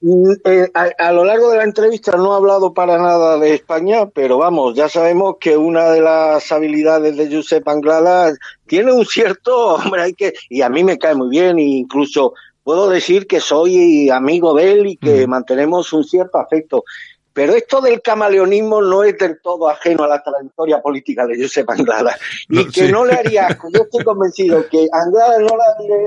[0.00, 3.54] Mm, eh, a, a lo largo de la entrevista no ha hablado para nada de
[3.54, 8.32] España, pero vamos, ya sabemos que una de las habilidades de Josep Anglada
[8.66, 12.34] tiene un cierto, hombre, hay que, y a mí me cae muy bien, e incluso
[12.62, 15.30] puedo decir que soy amigo de él y que Mm.
[15.30, 16.84] mantenemos un cierto afecto.
[17.32, 21.70] Pero esto del camaleonismo no es del todo ajeno a la trayectoria política de Josep
[21.70, 22.16] Anglada.
[22.50, 22.92] Y que sí.
[22.92, 23.68] no le haría asco.
[23.72, 25.56] Yo estoy convencido que Anglada no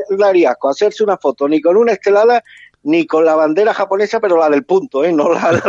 [0.10, 2.44] le, le haría asco hacerse una foto ni con una estelada
[2.84, 5.12] ni con la bandera japonesa, pero la del punto, ¿eh?
[5.12, 5.52] No la,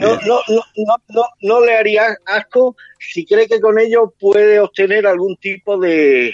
[0.00, 5.06] no, no, no, no, no le haría asco si cree que con ello puede obtener
[5.06, 6.32] algún tipo de,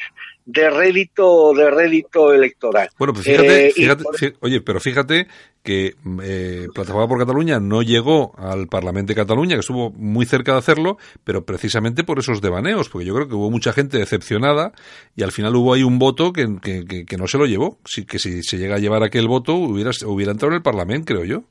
[0.48, 2.88] de rédito, de rédito electoral.
[2.98, 5.26] Bueno, pues fíjate, Eh, fíjate, por- oye, pero fíjate
[5.64, 10.52] que eh, Plataforma por Cataluña no llegó al Parlamento de Cataluña, que estuvo muy cerca
[10.52, 14.70] de hacerlo, pero precisamente por esos devaneos, porque yo creo que hubo mucha gente decepcionada
[15.16, 17.78] y al final hubo ahí un voto que, que, que- que no se lo llevó.
[17.84, 21.06] Sí, que si se llega a llevar aquel voto hubiera, hubiera entrado en el Parlamento,
[21.12, 21.42] creo yo.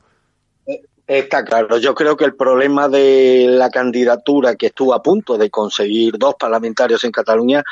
[1.07, 5.51] Está claro, yo creo que el problema de la candidatura que estuvo a punto de
[5.51, 7.63] conseguir dos parlamentarios en Cataluña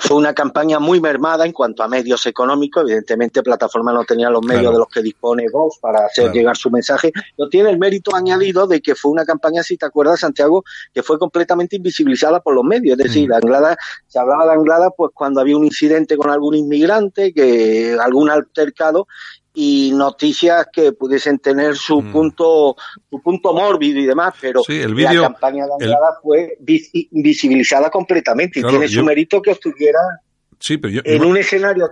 [0.00, 2.82] fue una campaña muy mermada en cuanto a medios económicos.
[2.82, 4.72] Evidentemente, Plataforma no tenía los medios Claro.
[4.72, 6.34] de los que dispone Vox para hacer Claro.
[6.34, 7.12] llegar su mensaje.
[7.36, 11.02] No tiene el mérito añadido de que fue una campaña, si te acuerdas, Santiago, que
[11.02, 12.98] fue completamente invisibilizada por los medios.
[12.98, 13.34] Es decir, Mm.
[13.34, 13.76] Anglada,
[14.06, 19.06] se hablaba de Anglada pues cuando había un incidente con algún inmigrante, que algún altercado,
[19.56, 22.74] y noticias que pudiesen tener su punto
[23.08, 24.64] su punto mórbido y demás, pero Mm.
[24.66, 29.40] Sí, el vídeo- la campaña de el- fue visi- visibilizada completamente y tiene su mérito
[29.40, 29.98] que estuviera
[30.58, 31.88] Sí, pero yo, en yo- un escenario.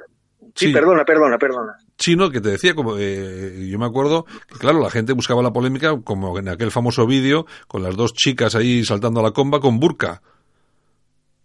[0.55, 0.73] Sí, Sí.
[0.73, 1.77] perdona, perdona, perdona.
[1.97, 5.53] chino que te decía, como eh, yo me acuerdo que claro, la gente buscaba la
[5.53, 9.61] polémica como en aquel famoso vídeo con las dos chicas ahí saltando a la comba
[9.61, 10.21] con burka.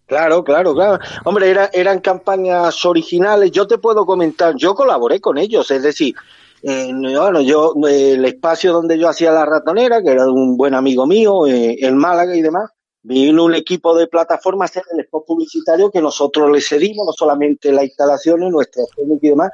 [0.08, 1.00] Claro, claro, claro.
[1.26, 3.52] Hombre, era, eran campañas originales.
[3.52, 6.16] Yo te puedo comentar, yo colaboré con ellos, es decir,
[6.64, 10.74] eh, bueno, yo, el espacio donde yo hacía la ratonera, que era de un buen
[10.74, 12.72] amigo mío, eh, en Málaga y demás,
[13.04, 17.14] vino un equipo de plataforma a hacer el spot publicitario que nosotros le cedimos, no
[17.14, 19.52] solamente las instalaciones, nuestra técnica y demás,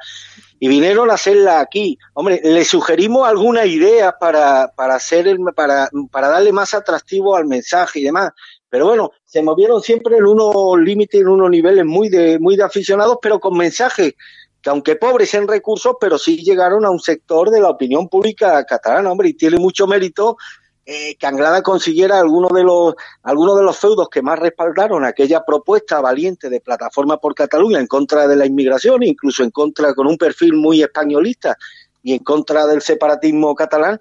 [0.58, 1.98] y vinieron a hacerla aquí.
[2.14, 7.46] Hombre, le sugerimos algunas ideas para, para hacer el, para, para darle más atractivo al
[7.46, 8.30] mensaje y demás.
[8.74, 12.64] Pero bueno, se movieron siempre en unos límites, en unos niveles muy de, muy de
[12.64, 14.14] aficionados, pero con mensajes
[14.60, 18.64] que aunque pobres en recursos, pero sí llegaron a un sector de la opinión pública
[18.64, 20.38] catalana, hombre, y tiene mucho mérito
[20.84, 25.44] eh, que Anglada consiguiera algunos de los algunos de los feudos que más respaldaron aquella
[25.44, 30.08] propuesta valiente de plataforma por Cataluña en contra de la inmigración, incluso en contra con
[30.08, 31.56] un perfil muy españolista
[32.02, 34.00] y en contra del separatismo catalán,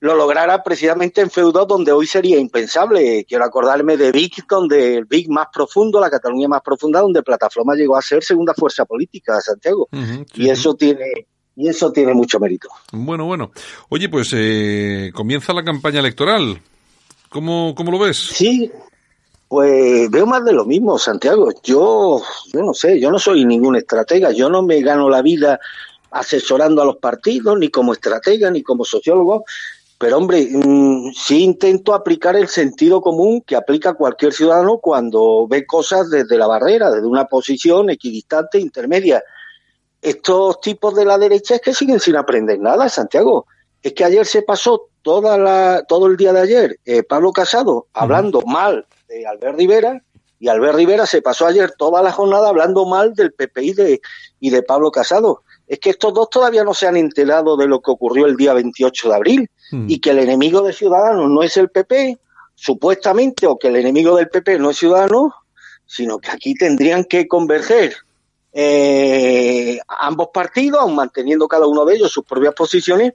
[0.00, 3.24] lo lograra precisamente en feudos donde hoy sería impensable.
[3.26, 7.74] Quiero acordarme de Vic, donde el Vic más profundo, la Cataluña más profunda, donde Plataforma
[7.74, 9.88] llegó a ser segunda fuerza política de Santiago.
[9.92, 11.26] Sí, Y eso tiene
[11.58, 12.68] y eso tiene mucho mérito.
[12.92, 13.50] Bueno, bueno.
[13.88, 16.60] Oye, pues eh, comienza la campaña electoral.
[17.30, 18.18] ¿Cómo, cómo lo ves?
[18.18, 18.70] Sí,
[19.48, 21.50] pues veo más de lo mismo, Santiago.
[21.62, 22.20] Yo,
[22.52, 25.58] yo no sé, yo no soy ningún estratega, yo no me gano la vida
[26.10, 29.44] asesorando a los partidos, ni como estratega, ni como sociólogo,
[29.98, 35.64] pero hombre, mm, sí intento aplicar el sentido común que aplica cualquier ciudadano cuando ve
[35.66, 39.22] cosas desde la barrera, desde una posición equidistante, intermedia.
[40.02, 43.46] Estos tipos de la derecha es que siguen sin aprender nada, Santiago.
[43.82, 47.86] Es que ayer se pasó toda la, todo el día de ayer eh, Pablo Casado
[47.92, 50.02] hablando mal de Albert Rivera
[50.38, 54.00] y Albert Rivera se pasó ayer toda la jornada hablando mal del PPI de,
[54.40, 55.42] y de Pablo Casado.
[55.66, 58.52] Es que estos dos todavía no se han enterado de lo que ocurrió el día
[58.52, 59.86] 28 de abril Mm.
[59.88, 62.18] y que el enemigo de Ciudadanos no es el PP,
[62.54, 65.32] supuestamente, o que el enemigo del PP no es Ciudadanos,
[65.86, 67.94] sino que aquí tendrían que converger
[68.52, 73.12] eh, ambos partidos, aun manteniendo cada uno de ellos sus propias posiciones,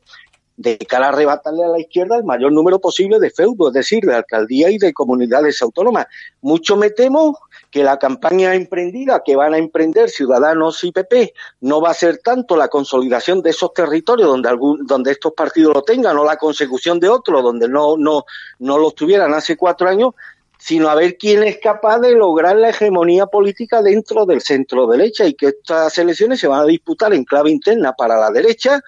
[0.57, 4.03] de cara a arrebatarle a la izquierda el mayor número posible de feudos, es decir,
[4.03, 6.07] de alcaldía y de comunidades autónomas.
[6.41, 7.37] Mucho me temo
[7.71, 12.19] que la campaña emprendida que van a emprender Ciudadanos y PP no va a ser
[12.19, 16.37] tanto la consolidación de esos territorios donde algún, donde estos partidos lo tengan o la
[16.37, 18.25] consecución de otros donde no, no,
[18.59, 20.13] no los tuvieran hace cuatro años,
[20.61, 25.25] sino a ver quién es capaz de lograr la hegemonía política dentro del centro derecha
[25.25, 28.79] y que estas elecciones se van a disputar en clave interna para la derecha,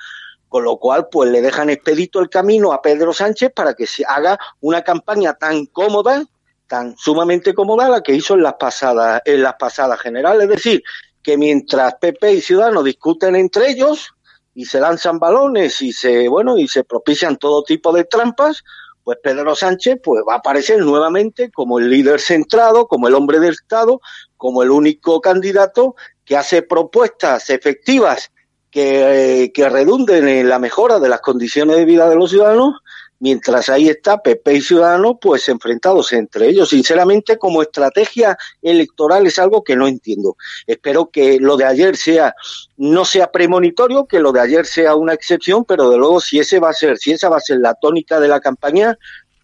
[0.53, 4.05] con lo cual pues le dejan expedito el camino a Pedro Sánchez para que se
[4.07, 6.25] haga una campaña tan cómoda,
[6.67, 10.83] tan sumamente cómoda la que hizo en las pasadas en las pasadas generales, es decir,
[11.23, 14.13] que mientras PP y Ciudadanos discuten entre ellos
[14.53, 18.63] y se lanzan balones y se bueno y se propician todo tipo de trampas,
[19.03, 23.39] pues Pedro Sánchez pues va a aparecer nuevamente como el líder centrado, como el hombre
[23.39, 24.01] del Estado,
[24.37, 28.31] como el único candidato que hace propuestas efectivas
[28.73, 32.73] que, que redunden en la mejora de las condiciones de vida de los ciudadanos,
[33.19, 36.69] mientras ahí está PP y Ciudadanos pues enfrentados entre ellos.
[36.69, 40.35] Sinceramente, como estrategia electoral es algo que no entiendo.
[40.65, 42.33] Espero que lo de ayer sea
[42.75, 46.59] no sea premonitorio, que lo de ayer sea una excepción, pero de luego si ese
[46.59, 48.97] va a ser, si esa va a ser la tónica de la campaña,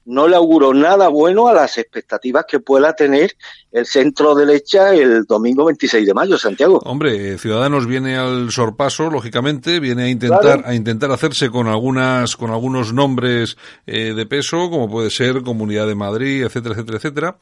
[0.09, 3.35] no le auguro nada bueno a las expectativas que pueda tener
[3.71, 6.79] el centro derecha el domingo 26 de mayo, Santiago.
[6.85, 10.63] Hombre, Ciudadanos viene al sorpaso, lógicamente, viene a intentar Claro.
[10.65, 15.85] a intentar hacerse con algunas con algunos nombres eh, de peso, como puede ser Comunidad
[15.85, 17.37] de Madrid, etcétera, etcétera, etcétera.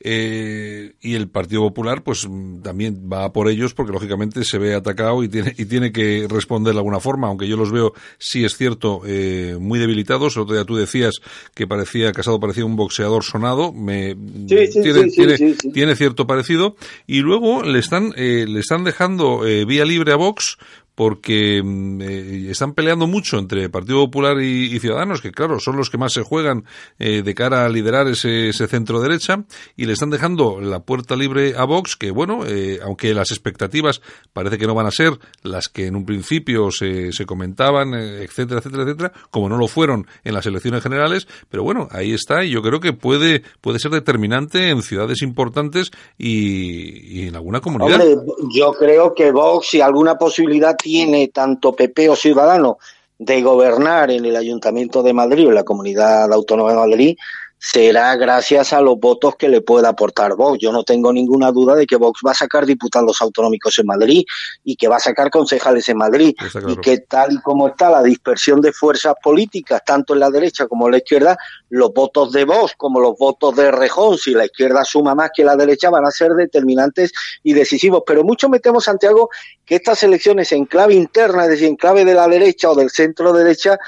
[0.00, 2.28] Eh, y el Partido Popular, pues
[2.62, 6.74] también va por ellos, porque lógicamente se ve atacado y tiene y tiene que responder
[6.74, 10.36] de alguna forma, aunque yo los veo, sí es cierto, eh, muy debilitados.
[10.36, 11.14] El otro día tú decías
[11.54, 14.12] que parecía Casado parecía un boxeador sonado, me
[14.48, 16.76] Sí, sí, tiene, sí, tiene- tiene cierto parecido.
[17.06, 20.56] Y luego le están eh, le están dejando eh, vía libre a Vox
[21.02, 25.90] porque mm, eh, están peleando mucho entre Partido Popular y, Ciudadanos, que claro, son los
[25.90, 26.64] que más se juegan
[27.00, 29.42] eh, de cara a liderar ese, ese centro derecha,
[29.76, 34.00] y le están dejando la puerta libre a Vox, que bueno, eh, aunque las expectativas
[34.32, 38.60] parece que no van a ser las que en un principio se, se comentaban, etcétera,
[38.60, 42.50] etcétera, etcétera, como no lo fueron en las elecciones generales, pero bueno, ahí está, y
[42.50, 48.00] yo creo que puede, puede ser determinante en ciudades importantes y, y en alguna comunidad.
[48.00, 52.76] Hombre, yo creo que Vox, si alguna posibilidad tiene tanto PP o Ciudadanos
[53.18, 57.16] de gobernar en el Ayuntamiento de Madrid o en la Comunidad Autónoma de Madrid
[57.64, 60.58] será gracias a los votos que le pueda aportar Vox.
[60.60, 64.24] Yo no tengo ninguna duda de que Vox va a sacar diputados autonómicos en Madrid
[64.64, 66.70] y que va a sacar concejales en Madrid claro.
[66.70, 70.66] y que tal y como está la dispersión de fuerzas políticas, tanto en la derecha
[70.66, 71.38] como en la izquierda,
[71.68, 75.44] los votos de Vox como los votos de Rejón, si la izquierda suma más que
[75.44, 77.12] la derecha, van a ser determinantes
[77.44, 78.02] y decisivos.
[78.04, 79.30] Pero mucho me temo, Santiago,
[79.64, 82.90] que estas elecciones en clave interna, es decir, en clave de la derecha o del
[82.90, 83.78] centro derecha,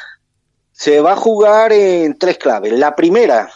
[0.70, 2.72] se va a jugar en tres claves.
[2.72, 3.48] La primera,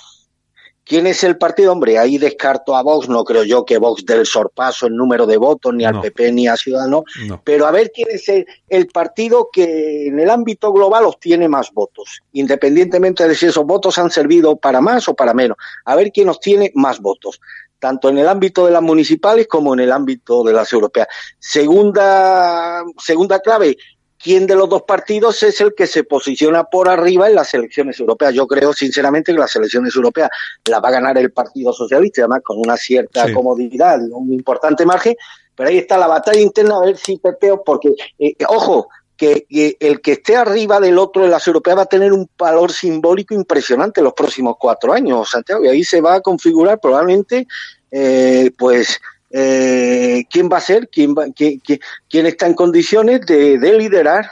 [0.89, 1.73] ¿quién es el partido?
[1.73, 5.27] Hombre, ahí descarto a Vox, no creo yo que Vox dé el sorpaso en número
[5.27, 6.03] de votos, ni al No.
[6.03, 7.41] PP ni a Ciudadanos, No.
[7.45, 11.71] pero a ver quién es el, el partido que en el ámbito global obtiene más
[11.73, 15.59] votos, independientemente de si esos votos han servido para más o para menos.
[15.85, 17.41] A ver quién obtiene más votos,
[17.79, 21.07] tanto en el ámbito de las municipales como en el ámbito de las europeas.
[21.39, 23.77] Segunda, segunda clave,
[24.23, 27.99] quién de los dos partidos es el que se posiciona por arriba en las elecciones
[28.01, 28.35] europeas.
[28.35, 30.29] Yo creo sinceramente que las elecciones europeas
[30.67, 33.33] las va a ganar el Partido Socialista, además con una cierta Sí.
[33.33, 35.15] comodidad, un importante margen,
[35.55, 39.47] pero ahí está la batalla interna a ver si PP, o- porque, eh, ojo, que,
[39.49, 42.71] que el que esté arriba del otro en las europeas va a tener un valor
[42.73, 47.47] simbólico impresionante en los próximos cuatro años, Santiago, y ahí se va a configurar probablemente,
[47.91, 49.01] eh, pues,
[49.31, 53.73] eh, quién va a ser, quién, va, quién, quién- quién está en condiciones de, de
[53.79, 54.27] liderar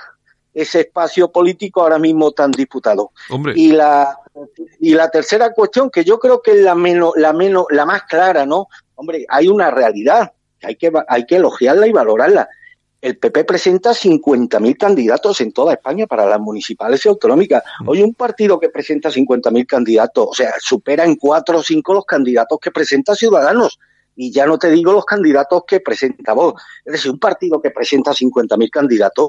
[0.54, 3.12] ese espacio político ahora mismo tan disputado.
[3.28, 4.16] Hombre, Y la,
[4.80, 8.04] y la tercera cuestión, que yo creo que es la menos, la menos, la más
[8.04, 8.68] clara, ¿no?
[8.94, 12.48] Hombre, hay una realidad, que hay que, hay que elogiarla y valorarla.
[13.02, 17.62] El PP presenta 50.000 candidatos en toda España para las municipales y autonómicas.
[17.84, 22.06] Hoy un partido que presenta 50.000 candidatos, o sea, supera en cuatro o cinco los
[22.06, 23.78] candidatos que presenta Ciudadanos.
[24.16, 26.54] Y ya no te digo los candidatos que presenta vos.
[26.84, 29.28] Es decir, un partido que presenta 50.000 candidatos,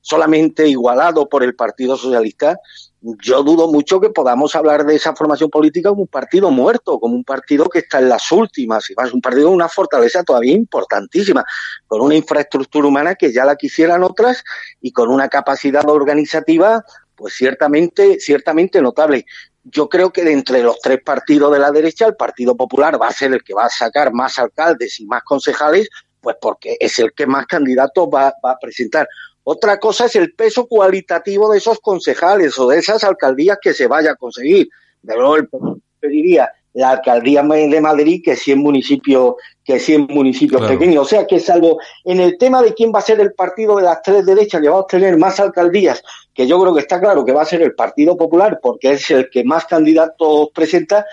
[0.00, 2.56] solamente igualado por el Partido Socialista,
[3.00, 7.14] yo dudo mucho que podamos hablar de esa formación política como un partido muerto, como
[7.14, 10.54] un partido que está en las últimas, y más un partido con una fortaleza todavía
[10.54, 11.44] importantísima,
[11.86, 14.42] con una infraestructura humana que ya la quisieran otras
[14.80, 16.84] y con una capacidad organizativa,
[17.14, 19.26] pues ciertamente, ciertamente notable.
[19.70, 23.08] Yo creo que de entre los tres partidos de la derecha, el Partido Popular va
[23.08, 25.88] a ser el que va a sacar más alcaldes y más concejales,
[26.20, 29.08] pues porque es el que más candidatos va, va a presentar.
[29.44, 33.86] Otra cosa es el peso cualitativo de esos concejales o de esas alcaldías que se
[33.86, 34.68] vaya a conseguir.
[35.02, 35.48] De luego, el
[36.00, 40.78] pediría la alcaldía de Madrid que 100 municipios, que 100 municipios Claro.
[40.78, 41.06] pequeños.
[41.06, 43.82] O sea que salvo en el tema de quién va a ser el partido de
[43.84, 46.02] las tres derechas que va a obtener más alcaldías,
[46.38, 49.10] que yo creo que está claro que va a ser el Partido Popular porque es
[49.10, 51.04] el que más candidatos presenta,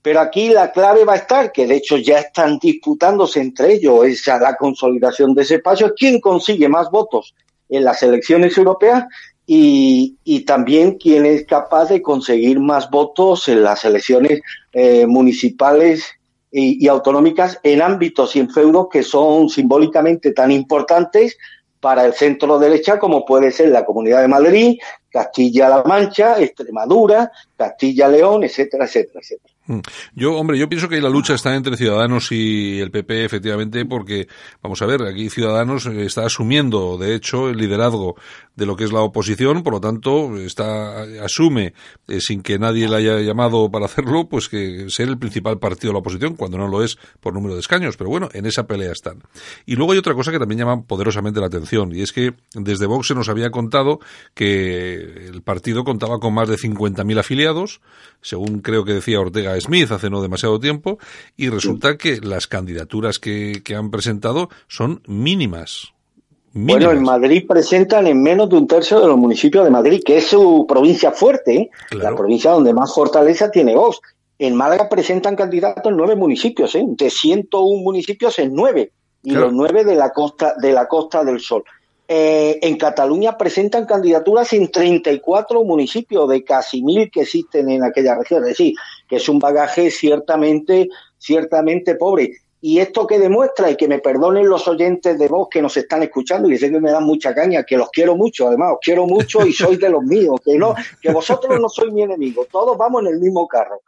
[0.00, 4.06] pero aquí la clave va a estar, que de hecho ya están disputándose entre ellos
[4.06, 7.34] esa la consolidación de ese espacio, es quién consigue más votos
[7.68, 9.06] en las elecciones europeas
[9.44, 14.40] y, y también quién es capaz de conseguir más votos en las elecciones
[14.72, 16.04] eh, municipales
[16.52, 21.36] y autonómicas en ámbitos y en feudos que son simbólicamente tan importantes
[21.80, 24.78] para el centro derecha como puede ser la Comunidad de Madrid,
[25.10, 29.54] Castilla-La Mancha, Extremadura, Castilla-León, etcétera, etcétera, etcétera.
[29.70, 29.82] Mm.
[30.16, 34.26] Yo, hombre, yo pienso que la lucha está entre Ciudadanos y el PP, efectivamente, porque,
[34.60, 38.16] vamos a ver, aquí Ciudadanos eh, está asumiendo, de hecho, el liderazgo
[38.56, 41.72] de lo que es la oposición, por lo tanto, está, asume,
[42.08, 45.90] eh, sin que nadie le haya llamado para hacerlo, pues que ser el principal partido
[45.90, 48.66] de la oposición, cuando no lo es por número de escaños, pero bueno, en esa
[48.66, 49.22] pelea están.
[49.66, 52.86] Y luego hay otra cosa que también llama poderosamente la atención, y es que desde
[52.86, 54.00] Vox se nos había contado
[54.34, 57.80] que el partido contaba con más de 50.000 afiliados,
[58.20, 60.98] según creo que decía Ortega Smith hace no demasiado tiempo,
[61.36, 65.92] y resulta que las candidaturas que, que han presentado son mínimas.
[66.52, 66.84] mínimas.
[66.84, 70.18] Bueno, en Madrid presentan en menos de un tercio de los municipios de Madrid, que
[70.18, 71.70] es su provincia fuerte, ¿eh?
[71.90, 72.10] Claro.
[72.10, 74.00] la provincia donde más fortaleza tiene Vox.
[74.38, 76.84] En Málaga presentan candidatos en nueve municipios, ¿eh?
[76.86, 78.90] de 101 municipios en nueve,
[79.22, 79.46] y Claro.
[79.46, 81.62] los nueve de la costa, de la Costa del Sol.
[82.12, 88.16] Eh, en Cataluña presentan candidaturas en 34 municipios de casi mil que existen en aquella
[88.16, 88.42] región.
[88.42, 88.74] Es decir,
[89.10, 90.88] que es un bagaje ciertamente,
[91.18, 92.36] ciertamente pobre.
[92.62, 96.04] Y esto que demuestra, y que me perdonen los oyentes de voz que nos están
[96.04, 99.06] escuchando, y sé que me dan mucha caña, que los quiero mucho, además, os quiero
[99.06, 102.78] mucho y sois de los míos, que no, que vosotros no sois mi enemigo, todos
[102.78, 103.80] vamos en el mismo carro.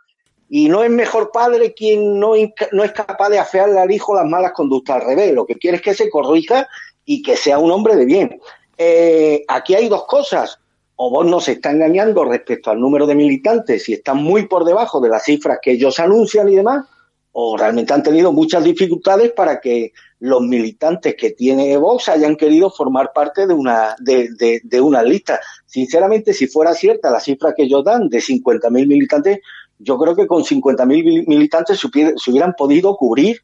[0.48, 2.32] Y no es mejor padre quien no,
[2.72, 5.32] no es capaz de afearle al hijo las malas conductas al revés.
[5.32, 6.68] Lo que quiere es que se corrija
[7.06, 8.38] y que sea un hombre de bien.
[8.76, 10.58] Eh, aquí hay dos cosas.
[10.96, 15.00] O vos nos está engañando respecto al número de militantes y están muy por debajo
[15.00, 16.86] de las cifras que ellos anuncian y demás,
[17.32, 22.70] o realmente han tenido muchas dificultades para que los militantes que tiene Vox hayan querido
[22.70, 25.40] formar parte de una, de, de, una lista.
[25.66, 29.40] Sinceramente, si fuera cierta la cifra que ellos dan de 50.000 militantes,
[29.78, 33.40] yo creo que con 50.000 militantes se hubieran podido cubrir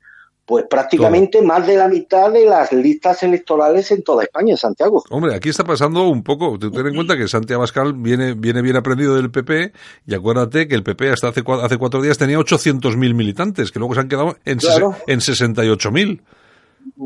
[0.49, 5.05] pues prácticamente más de la mitad de las listas electorales en toda España, Santiago.
[5.11, 6.59] Hombre, aquí está pasando un poco.
[6.59, 9.73] Ten en cuenta que Santiago Abascal viene, viene bien aprendido del PP
[10.07, 13.93] y acuérdate que el PP hasta hace, hace cuatro días tenía 800.000 militantes, que luego
[13.95, 14.97] se han quedado en, Claro.
[15.07, 16.23] en 68.000.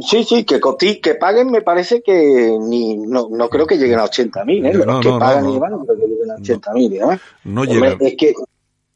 [0.02, 3.98] Sí, sí, que coti- que paguen me parece que ni no, no creo que lleguen
[3.98, 4.72] a 80.000, ¿eh?
[4.72, 5.56] No, Los no, que no, pagan no.
[5.56, 7.20] y van no creo que lleguen a 80.000 y demás.
[7.42, 7.96] No llegan.
[8.00, 8.32] Es que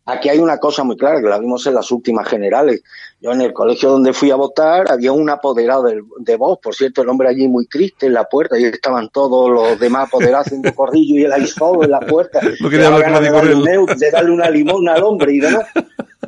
[0.05, 2.83] aquí hay una cosa muy clara, que la vimos en las últimas generales.
[3.27, 7.03] Yo en el colegio donde fui a votar había un apoderado de voz, por cierto,
[7.03, 10.73] el hombre allí muy triste en la puerta, y estaban todos los demás apoderados haciendo
[10.73, 12.39] corrillo y él ahí solo en la puerta.
[12.61, 15.33] No quería hablar ganas de con darle un euro, de darle una limona al hombre
[15.33, 15.67] y demás.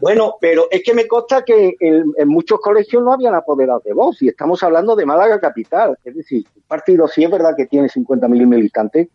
[0.00, 3.92] Bueno, pero es que me consta que en, en muchos colegios no habían apoderados de
[3.92, 5.96] voz, y estamos hablando de Málaga capital.
[6.02, 9.06] Es decir, un partido sí es verdad que tiene 50.000 militantes,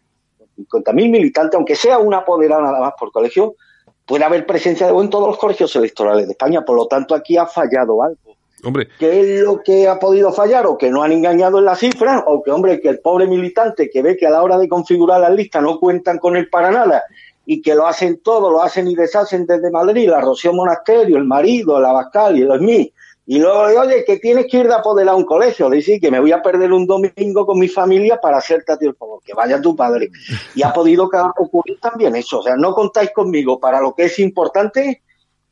[0.58, 3.56] 50.000 militantes, aunque sea un apoderado nada más por colegio,
[4.06, 6.64] puede haber presencia de en todos los colegios electorales de España.
[6.64, 8.36] Por lo tanto, aquí ha fallado algo.
[8.66, 10.66] Hombre, ¿Qué es lo que ha podido fallar?
[10.68, 13.90] O que no han engañado en las cifras, o que, hombre, que el pobre militante
[13.90, 16.72] que ve que a la hora de configurar las listas no cuentan con él para
[16.72, 17.04] nada
[17.46, 21.26] y que lo hacen todo, lo hacen y deshacen desde Madrid, la Rocío Monasterio, el
[21.26, 22.94] marido, el Abascal y el Esmí.
[23.26, 25.70] Y luego, oye, que tienes que ir de apoderar a un colegio.
[25.70, 28.86] Dice que me voy a perder un domingo con mi familia para hacerte a ti
[28.86, 30.10] el favor, que vaya tu padre.
[30.56, 32.40] Y ha podido ocurrir también eso.
[32.40, 35.02] O sea, no contáis conmigo para lo que es importante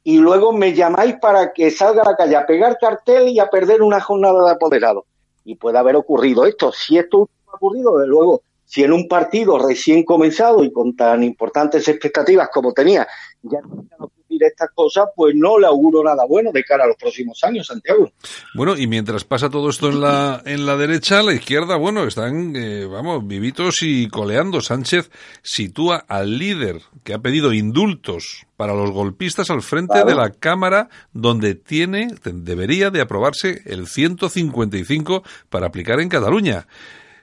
[0.03, 3.49] y luego me llamáis para que salga a la calle a pegar cartel y a
[3.49, 5.05] perder una jornada de apoderado.
[5.45, 6.71] Y puede haber ocurrido esto.
[6.71, 11.23] Si esto ha ocurrido, de luego, si en un partido recién comenzado y con tan
[11.23, 13.07] importantes expectativas como tenía,
[13.43, 16.83] ya no van a ocurrir estas cosas, pues no le auguro nada bueno de cara
[16.83, 18.11] a los próximos años, Santiago.
[18.55, 22.55] Bueno, y mientras pasa todo esto en la, en la derecha, la izquierda, bueno, están,
[22.55, 24.61] eh, vamos, vivitos y coleando.
[24.61, 25.09] Sánchez
[25.41, 30.09] sitúa al líder que ha pedido indultos para los golpistas al frente Claro.
[30.09, 36.67] de la Cámara, donde tiene, debería de aprobarse el 155 para aplicar en Cataluña.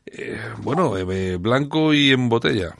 [0.06, 2.74] Eh, bueno, eh, blanco y en botella.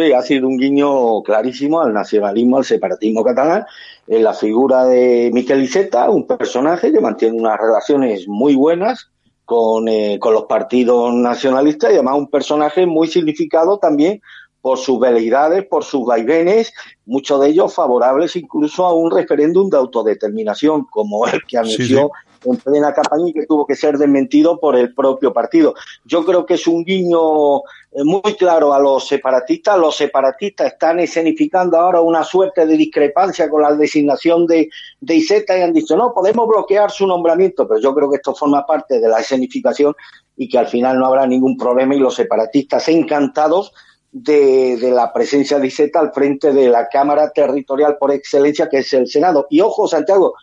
[0.00, 3.66] Sí, ha sido un guiño clarísimo al nacionalismo, al separatismo catalán,
[4.06, 9.10] en la figura de Miquel Iceta, un personaje que mantiene unas relaciones muy buenas
[9.44, 14.22] con, eh, con los partidos nacionalistas y además un personaje muy significado también
[14.62, 16.72] por sus veleidades, por sus vaivenes,
[17.04, 22.10] muchos de ellos favorables incluso a un referéndum de autodeterminación, como el que anunció
[22.44, 25.74] en plena campaña y que tuvo que ser desmentido por el propio partido.
[26.04, 29.78] Yo creo que es un guiño eh, muy claro a los separatistas.
[29.78, 34.68] Los separatistas están escenificando ahora una suerte de discrepancia con la designación de,
[35.00, 38.34] de Iseta y han dicho, no, podemos bloquear su nombramiento, pero yo creo que esto
[38.34, 39.94] forma parte de la escenificación
[40.36, 43.72] y que al final no habrá ningún problema y los separatistas encantados
[44.12, 48.78] de, de la presencia de Iseta al frente de la Cámara Territorial por excelencia, que
[48.78, 49.46] es el Senado.
[49.50, 50.34] Y ojo, Santiago,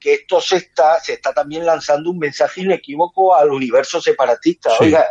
[0.00, 4.70] que esto se está, se está también lanzando un mensaje inequívoco al universo separatista.
[4.70, 4.84] Sí.
[4.84, 5.06] Oiga,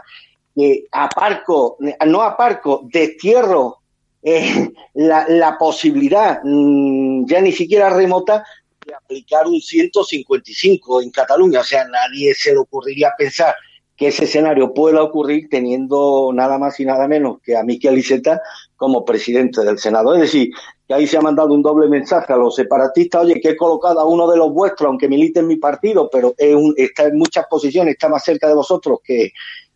[0.55, 3.77] que aparco, no aparco, destierro
[4.21, 8.43] eh, la, la posibilidad, mm, ya ni siquiera remota,
[8.85, 11.61] de aplicar un 155 en Cataluña.
[11.61, 13.55] O sea, nadie se le ocurriría pensar
[13.95, 18.41] que ese escenario pueda ocurrir teniendo nada más y nada menos que a Miquel Iceta
[18.79, 20.15] como presidente del Senado.
[20.15, 20.51] Es decir,
[20.87, 23.99] que ahí se ha mandado un doble mensaje a los separatistas, oye, que he colocado
[23.99, 27.17] a uno de los vuestros, aunque milite en mi partido, pero es un- está en
[27.17, 29.31] muchas posiciones, está más cerca de vosotros que,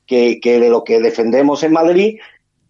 [0.08, 2.18] de lo que defendemos en Madrid.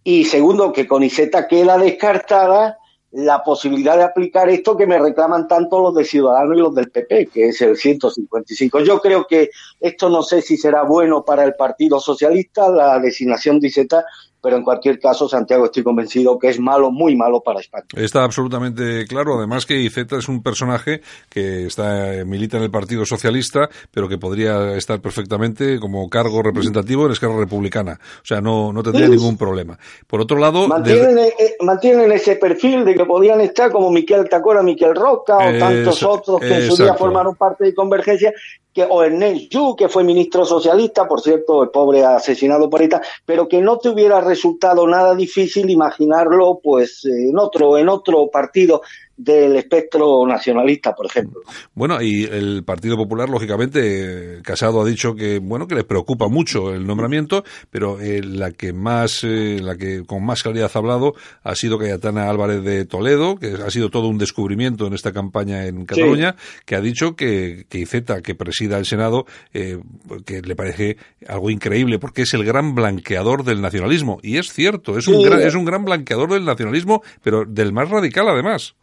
[0.04, 2.78] Y segundo, que con Iseta queda descartada
[3.12, 6.90] la posibilidad de aplicar esto que me reclaman tanto los de Ciudadanos y los del
[6.90, 8.80] PP, que es el 155.
[8.80, 13.60] Yo creo que esto no sé si será bueno para el Partido Socialista, la designación
[13.60, 14.04] de Iseta,
[14.44, 17.86] pero en cualquier caso, Santiago, estoy convencido que es malo, muy malo para España.
[17.96, 22.70] Está absolutamente claro, además que Iceta es un personaje que está eh, milita en el
[22.70, 27.98] Partido Socialista, pero que podría estar perfectamente como cargo representativo en Esquerra Republicana.
[28.22, 29.14] O sea, no, no tendría Sí.
[29.14, 29.80] ningún problema.
[30.08, 34.28] Por otro lado, Mantienen, desde- eh, mantienen ese perfil de que podían estar como Miquel
[34.28, 38.34] Tacora, Miquel Roca o tantos Eso- otros que en su día formaron parte de Convergencia,
[38.74, 43.02] que, o Ernest Yu, que fue ministro socialista, por cierto, el pobre asesinado por ETA,
[43.26, 48.82] pero que no te hubiera resultado nada difícil imaginarlo pues en otro, en otro partido
[49.16, 51.42] del espectro nacionalista, por ejemplo.
[51.74, 56.74] Bueno, y el Partido Popular, lógicamente, Casado ha dicho que, bueno, que les preocupa mucho
[56.74, 61.14] el nombramiento, pero eh, la que más, eh, la que con más claridad ha hablado
[61.44, 65.68] ha sido Cayetana Álvarez de Toledo, que ha sido todo un descubrimiento en esta campaña
[65.68, 66.36] en Cataluña,
[66.66, 69.78] que ha dicho que, que Iceta, que presida el Senado, eh,
[70.26, 70.98] que le parece
[71.28, 74.20] algo increíble, porque es el gran blanqueador del nacionalismo.
[74.24, 77.90] Y es cierto, es un, gran, es un gran blanqueador del nacionalismo, pero del más
[77.90, 78.76] radical además.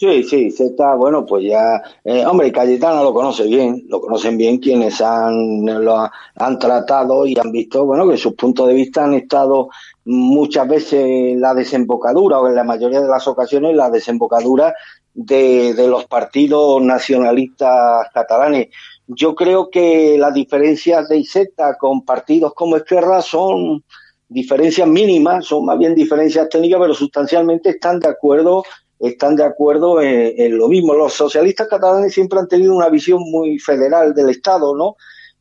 [0.00, 4.56] Sí, sí, Z, bueno, pues ya, eh, hombre, Cayetana lo conoce bien, lo conocen bien
[4.56, 9.04] quienes han, lo ha- han tratado y han visto, bueno, que sus puntos de vista
[9.04, 9.68] han estado
[10.06, 14.72] muchas veces en la desembocadura o en la mayoría de las ocasiones la desembocadura
[15.12, 18.68] de, de los partidos nacionalistas catalanes.
[19.06, 23.84] Yo creo que las diferencias de Iseta con partidos como Esquerra son
[24.28, 28.62] diferencias mínimas, son más bien diferencias técnicas, pero sustancialmente están de acuerdo
[29.00, 30.94] están de acuerdo en, lo mismo.
[30.94, 34.96] Los socialistas catalanes siempre han tenido una visión muy federal del Estado, ¿no?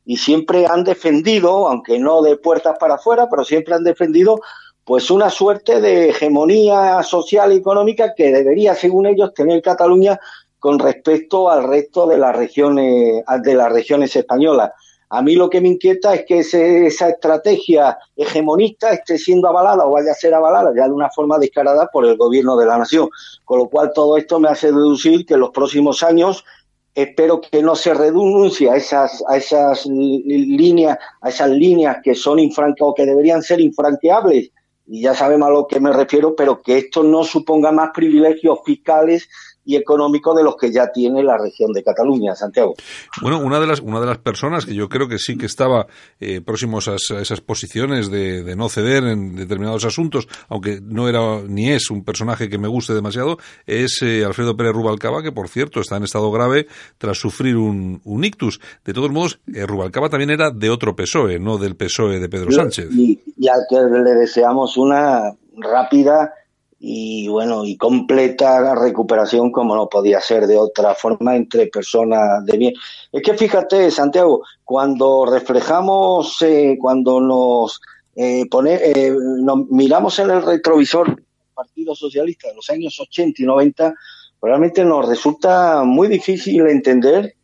[0.06, 4.40] Y siempre han defendido, aunque no de puertas para afuera, pero siempre han defendido
[4.86, 10.20] pues una suerte de hegemonía social y económica que debería, según ellos, tener Cataluña
[10.58, 14.72] con respecto al resto de las regiones de las regiones españolas.
[15.12, 19.86] A mí lo que me inquieta es que ese- esa estrategia hegemonista esté siendo avalada
[19.86, 22.78] o vaya a ser avalada ya de una forma descarada por el gobierno de la
[22.78, 23.10] nación.
[23.44, 26.46] Con lo cual todo esto me hace deducir que en los próximos años
[26.94, 32.40] espero que no se renuncie a esas, a esas líneas, a esas líneas que son
[32.40, 34.52] infranca o que deberían ser infranqueables.
[34.86, 38.60] Y ya sabemos a lo que me refiero, pero que esto no suponga más privilegios
[38.66, 39.30] fiscales
[39.66, 42.74] y económicos de los que ya tiene la región de Cataluña, Santiago.
[43.22, 45.86] Bueno, una de las una de las personas que yo creo que sí que estaba
[46.20, 50.80] eh, próximos a, esa- a esas posiciones de, de no ceder en determinados asuntos, aunque
[50.82, 53.38] no era ni es un personaje que me guste demasiado,
[53.68, 58.02] es eh, Alfredo Pérez Rubalcaba, que por cierto está en estado grave tras sufrir un,
[58.06, 58.60] un ictus.
[58.86, 62.52] De todos modos, eh, Rubalcaba también era de otro PSOE, no del PSOE de Pedro
[62.52, 62.90] Sánchez.
[62.92, 66.34] Y, y al que le deseamos una rápida
[66.80, 72.58] y bueno y completa recuperación como no podía ser de otra forma entre personas de
[72.58, 72.74] bien.
[73.12, 77.82] Es que fíjate, Santiago, cuando reflejamos, eh, cuando nos,
[78.16, 83.42] eh, pone, eh, nos miramos en el retrovisor del Partido Socialista de los años 80
[83.42, 83.94] y 90,
[84.42, 87.36] realmente nos resulta muy difícil entender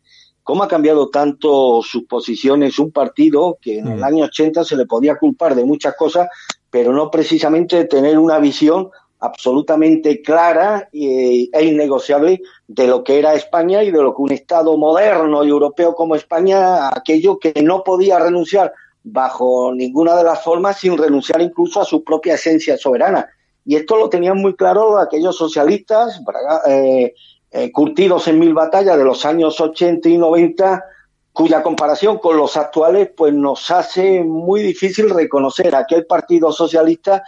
[0.42, 4.86] cómo ha cambiado tanto sus posiciones un partido que en el año 80 se le
[4.86, 6.28] podía culpar de muchas cosas,
[6.70, 8.88] pero no precisamente de tener una visión
[9.20, 14.76] absolutamente clara e innegociable de lo que era España y de lo que un Estado
[14.76, 20.78] moderno y europeo como España, aquello que no podía renunciar bajo ninguna de las formas
[20.78, 23.28] sin renunciar incluso a su propia esencia soberana.
[23.64, 26.20] Y esto lo tenían muy claro aquellos socialistas,
[26.68, 27.14] eh,
[27.50, 30.84] eh, curtidos en mil batallas de los años 80 y 90,
[31.32, 37.22] cuya comparación con los actuales pues nos hace muy difícil reconocer aquel Partido Socialista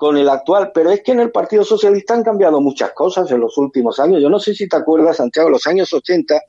[0.00, 3.38] con el actual, pero es que en el Partido Socialista han cambiado muchas cosas en
[3.38, 4.22] los últimos años.
[4.22, 6.40] Yo no sé si te acuerdas, Santiago, en los años 80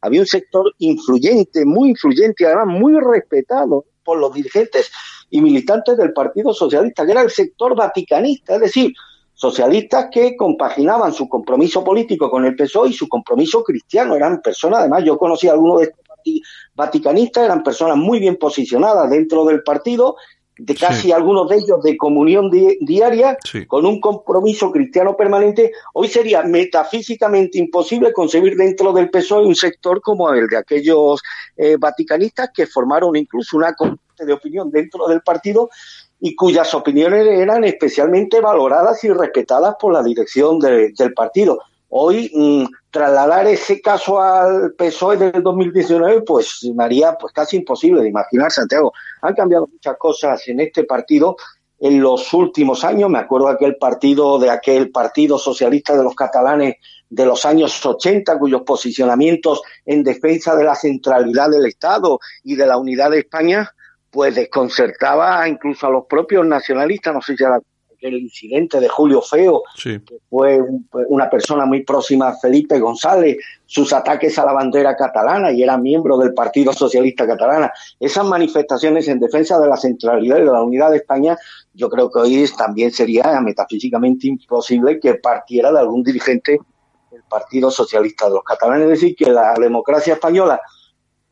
[0.00, 4.90] había un sector influyente, muy influyente y además muy respetado por los dirigentes
[5.30, 8.92] y militantes del Partido Socialista, que era el sector vaticanista, es decir,
[9.32, 14.16] socialistas que compaginaban su compromiso político con el PSOE y su compromiso cristiano.
[14.16, 16.42] Eran personas, además, yo conocí a algunos de estos vati-
[16.74, 20.16] vaticanistas, eran personas muy bien posicionadas dentro del partido,
[20.58, 25.72] de casi algunos de ellos de comunión di- diaria, con un compromiso cristiano permanente.
[25.94, 31.20] Hoy sería metafísicamente imposible concebir dentro del PSOE un sector como el de aquellos
[31.56, 35.70] eh, vaticanistas que formaron incluso una corriente de opinión dentro del partido
[36.20, 41.60] y cuyas opiniones eran especialmente valoradas y respetadas por la dirección de- del partido.
[41.90, 48.02] Hoy mm, trasladar ese caso al PSOE del 2019 pues me haría pues casi imposible
[48.02, 48.92] de imaginar, Santiago.
[49.22, 51.36] Han cambiado muchas cosas en este partido
[51.80, 53.08] en los últimos años.
[53.08, 56.76] Me acuerdo de aquel partido, de aquel Partido Socialista de los Catalanes
[57.10, 62.66] de los años 80, cuyos posicionamientos en defensa de la centralidad del Estado y de
[62.66, 63.70] la unidad de España,
[64.10, 67.14] pues desconcertaba incluso a los propios nacionalistas.
[67.14, 67.58] No sé si era
[67.98, 70.00] aquel incidente de Julio Feo, Sí.
[70.30, 73.36] fue un- una persona muy próxima a Felipe González,
[73.66, 77.72] sus ataques a la bandera catalana y era miembro del Partido Socialista Catalana.
[77.98, 81.36] Esas manifestaciones en defensa de la centralidad y de la unidad de España,
[81.74, 86.58] yo creo que hoy también sería metafísicamente imposible que partiera de algún dirigente
[87.10, 88.84] del Partido Socialista de los Catalanes.
[88.84, 90.60] Es decir, que la democracia española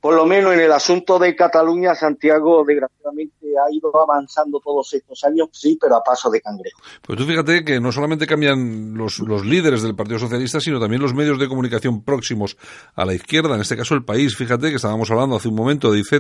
[0.07, 5.25] por lo menos en el asunto de Cataluña, Santiago desgraciadamente ha ido avanzando todos estos
[5.25, 6.81] años, sí, pero a paso de cangrejo.
[7.03, 11.03] Pues tú fíjate que no solamente cambian los, los líderes del Partido Socialista, sino también
[11.03, 12.57] los medios de comunicación próximos
[12.95, 15.91] a la izquierda, en este caso el país, fíjate que estábamos hablando hace un momento
[15.91, 16.13] de IZ,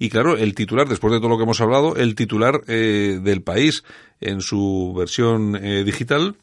[0.00, 3.44] y claro, el titular, después de todo lo que hemos hablado, el titular eh, del
[3.44, 3.84] país
[4.20, 6.34] en su versión eh, digital,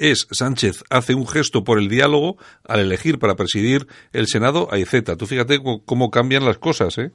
[0.00, 2.36] es Sánchez hace un gesto por el diálogo
[2.66, 5.04] al elegir para presidir el Senado a IZ.
[5.18, 7.12] Tú fíjate cómo, cambian las cosas, ¿eh?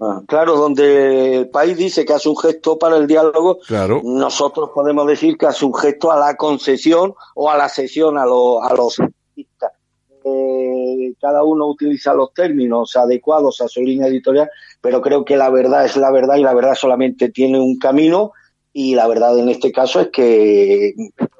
[0.00, 4.02] Ah, claro, donde el país dice que hace un gesto para el diálogo, Claro.
[4.04, 8.26] nosotros podemos decir que hace un gesto a la concesión o a la cesión a,
[8.26, 9.72] los a los artistas.
[10.24, 14.50] Eh, cada uno utiliza los términos adecuados a su línea editorial,
[14.80, 18.32] pero creo que la verdad es la verdad y la verdad solamente tiene un camino
[18.72, 20.94] y la verdad en este caso es que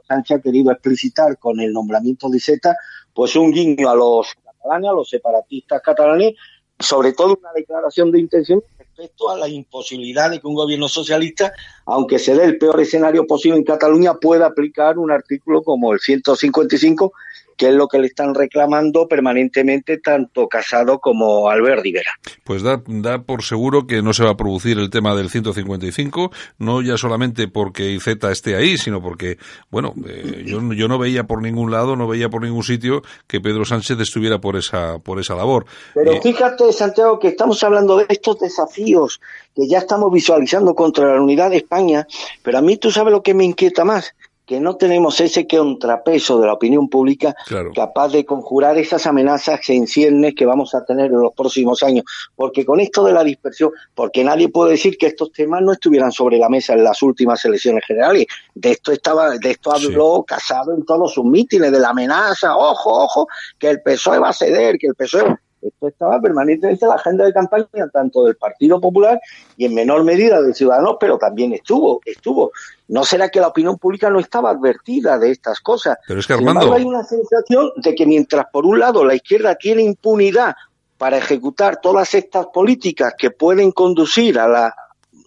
[0.07, 2.77] Sánchez ha querido explicitar con el nombramiento de Zeta
[3.13, 6.35] pues un guiño a los catalanes, a los separatistas catalanes,
[6.79, 11.53] sobre todo una declaración de intención respecto a la imposibilidad de que un gobierno socialista,
[11.87, 16.01] aunque se dé el peor escenario posible en Cataluña, pueda aplicar un artículo como el
[16.01, 17.13] 155,
[17.57, 22.11] que es lo que le están reclamando permanentemente tanto Casado como Albert Rivera.
[22.45, 26.31] Pues da, da por seguro que no se va a producir el tema del 155,
[26.59, 29.39] no ya solamente porque IZ esté ahí, sino porque,
[29.71, 33.41] bueno, eh, yo, yo no veía por ningún lado, no veía por ningún sitio que
[33.41, 35.67] Pedro Sánchez estuviera por esa, por esa labor.
[35.95, 39.21] Pero Eh, fíjate, Santiago, que estamos hablando de estos desafíos
[39.55, 42.07] que ya estamos visualizando contra la unidad de España,
[42.43, 44.15] pero a mí tú sabes lo que me inquieta más,
[44.47, 47.73] que no tenemos ese contrapeso de la opinión pública Claro.
[47.75, 52.05] capaz de conjurar esas amenazas en ciernes que vamos a tener en los próximos años.
[52.35, 56.13] Porque con esto de la dispersión, porque nadie puede decir que estos temas no estuvieran
[56.13, 58.27] sobre la mesa en las últimas elecciones generales.
[58.55, 63.05] De esto estaba, de esto habló Casado en todos sus mítines, de la amenaza, ojo,
[63.05, 63.29] ojo,
[63.59, 65.37] que el PSOE va a ceder, que el PSOE
[65.69, 69.21] esto estaba permanentemente en la agenda de campaña tanto del Partido Popular
[69.57, 72.53] y en menor medida de Ciudadanos, pero también estuvo, estuvo.
[72.89, 75.99] ¿No será que la opinión pública no estaba advertida de estas cosas?
[76.07, 79.15] Pero es que, Armando- embargo, hay una sensación de que mientras por un lado la
[79.15, 80.55] izquierda tiene impunidad
[80.99, 84.75] para ejecutar todas estas políticas que pueden conducir a la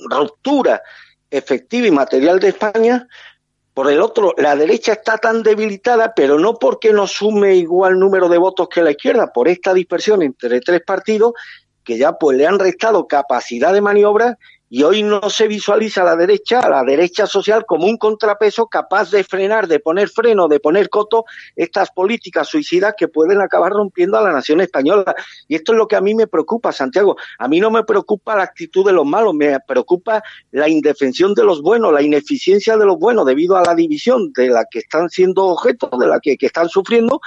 [0.09, 0.81] ruptura
[1.29, 3.07] efectiva y material de España,
[3.79, 8.27] por el otro, la derecha está tan debilitada, pero no porque no sume igual número
[8.27, 11.31] de votos que la izquierda, por esta dispersión entre tres partidos
[11.81, 14.37] que ya pues le han restado capacidad de maniobra
[14.69, 18.67] y hoy no se visualiza a la derecha, a la derecha social como un contrapeso
[18.67, 23.71] capaz de frenar, de poner freno, de poner coto estas políticas suicidas que pueden acabar
[23.71, 25.15] rompiendo a la nación española.
[25.47, 27.17] Y esto es lo que a mí me preocupa, Santiago.
[27.39, 31.43] A mí no me preocupa la actitud de los malos, me preocupa la indefensión de
[31.43, 35.09] los buenos, la ineficiencia de los buenos debido a la división de la que están
[35.09, 37.19] siendo objeto, de la que, que están sufriendo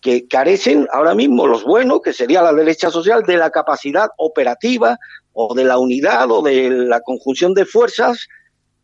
[0.00, 4.96] que carecen ahora mismo los buenos, que sería la derecha social, de la capacidad operativa
[5.40, 8.26] o de la unidad o de la conjunción de fuerzas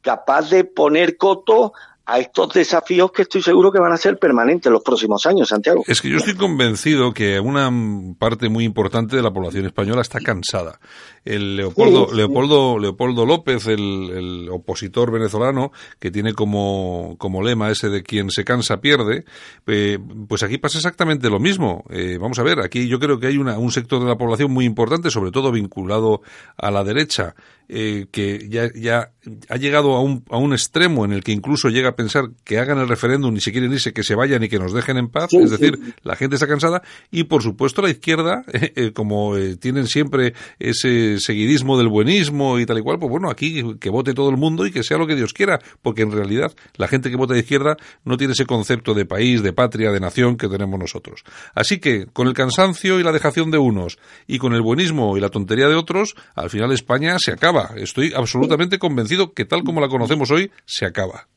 [0.01, 1.73] capaz de poner coto
[2.07, 5.83] a estos desafíos que estoy seguro que van a ser permanentes los próximos años, Santiago.
[5.87, 7.71] Es que yo estoy convencido que una
[8.19, 10.79] parte muy importante de la población española está cansada.
[11.25, 12.16] El Leopoldo, Sí.
[12.16, 18.31] Leopoldo, Leopoldo López, el, el opositor venezolano, que tiene como, como lema ese de quien
[18.31, 19.25] se cansa pierde,
[19.66, 19.99] eh,
[20.29, 21.85] pues aquí pasa exactamente lo mismo.
[21.91, 24.53] Eh, vamos a ver, aquí yo creo que hay una, un sector de la población
[24.53, 26.20] muy importante, sobre todo vinculado
[26.57, 27.35] a la derecha,
[27.68, 29.12] eh, que ya, ya
[29.49, 32.59] ha llegado a un, a un extremo en el que incluso llega a pensar que
[32.59, 35.09] hagan el referéndum y si quieren irse, que se vayan y que nos dejen en
[35.09, 35.31] paz.
[35.31, 35.57] Sí, es sí.
[35.57, 40.35] decir, la gente está cansada y por supuesto la izquierda, eh, como eh, tienen siempre
[40.59, 44.37] ese seguidismo del buenismo y tal y cual, pues bueno, aquí que vote todo el
[44.37, 47.35] mundo y que sea lo que Dios quiera, porque en realidad la gente que vota
[47.35, 51.25] de izquierda no tiene ese concepto de país, de patria, de nación que tenemos nosotros.
[51.55, 55.21] Así que con el cansancio y la dejación de unos y con el buenismo y
[55.21, 57.71] la tontería de otros, al final España se acaba.
[57.77, 61.29] Estoy absolutamente convencido que tal como la conocemos hoy, se acaba.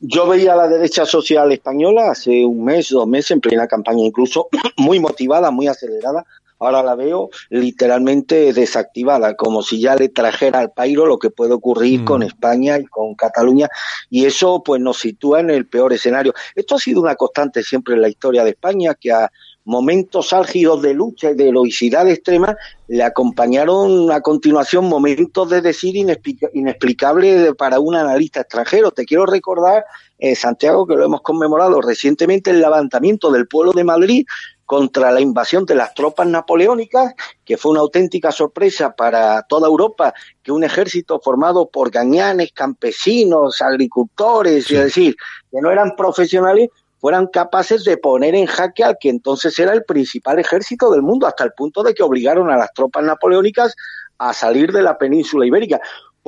[0.00, 4.04] Yo veía a la derecha social española hace un mes, dos meses, en plena campaña,
[4.04, 6.24] incluso muy motivada, muy acelerada.
[6.58, 11.52] Ahora la veo literalmente desactivada, como si ya le trajera al pairo lo que puede
[11.52, 12.04] ocurrir Mm.
[12.04, 13.68] con España y con Cataluña.
[14.10, 16.34] Y eso pues nos sitúa en el peor escenario.
[16.54, 19.30] Esto ha sido una constante siempre en la historia de España, que a
[19.64, 22.56] momentos álgidos de lucha y de heroicidad extrema
[22.86, 28.92] le acompañaron a continuación momentos de decir inexplica- inexplicable para un analista extranjero.
[28.92, 29.84] Te quiero recordar,
[30.18, 34.26] eh, Santiago, que lo hemos conmemorado recientemente, el levantamiento del pueblo de Madrid
[34.68, 40.12] contra la invasión de las tropas napoleónicas, que fue una auténtica sorpresa para toda Europa
[40.42, 45.16] que un ejército formado por gañanes, campesinos, agricultores, es decir,
[45.50, 46.68] que no eran profesionales,
[47.00, 51.26] fueran capaces de poner en jaque al que entonces era el principal ejército del mundo,
[51.26, 53.74] hasta el punto de que obligaron a las tropas napoleónicas
[54.18, 55.80] a salir de la península ibérica.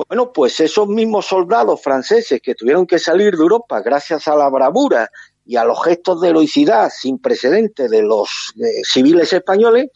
[0.07, 4.49] Bueno, pues esos mismos soldados franceses que tuvieron que salir de Europa gracias a la
[4.49, 5.11] bravura
[5.51, 9.89] y a los gestos de heroicidad sin precedentes de los eh, civiles españoles,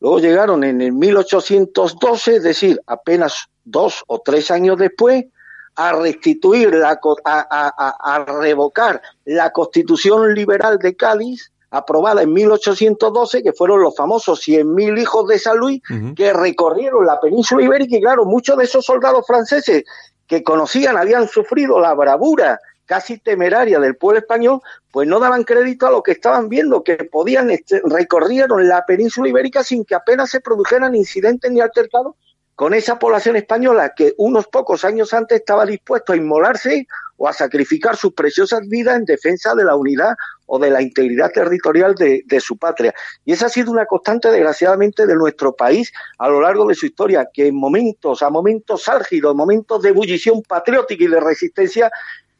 [0.00, 5.26] luego llegaron en el 1812, es decir, apenas dos o tres años después,
[5.74, 12.22] a restituir, la, co- a, a- a- a revocar la constitución liberal de Cádiz, aprobada
[12.22, 15.82] en 1812, que fueron los famosos 100.000 hijos de San Luis,
[16.16, 19.84] que recorrieron la península ibérica y claro, muchos de esos soldados franceses
[20.26, 24.60] que conocían, habían sufrido la bravura casi temeraria del pueblo español,
[24.90, 29.28] pues no daban crédito a lo que estaban viendo, que podían, este, recorrieron la península
[29.28, 32.14] ibérica sin que apenas se produjeran incidentes ni altercados
[32.56, 36.86] con esa población española que unos pocos años antes estaba dispuesto a inmolarse
[37.18, 40.14] o a sacrificar sus preciosas vidas en defensa de la unidad
[40.46, 42.94] o de la integridad territorial de, de su patria.
[43.26, 46.86] Y esa ha sido una constante, desgraciadamente, de nuestro país a lo largo de su
[46.86, 51.90] historia, que en momentos, a momentos álgidos, momentos de ebullición patriótica y de resistencia,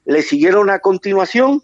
[0.06, 1.62] le siguieron a continuación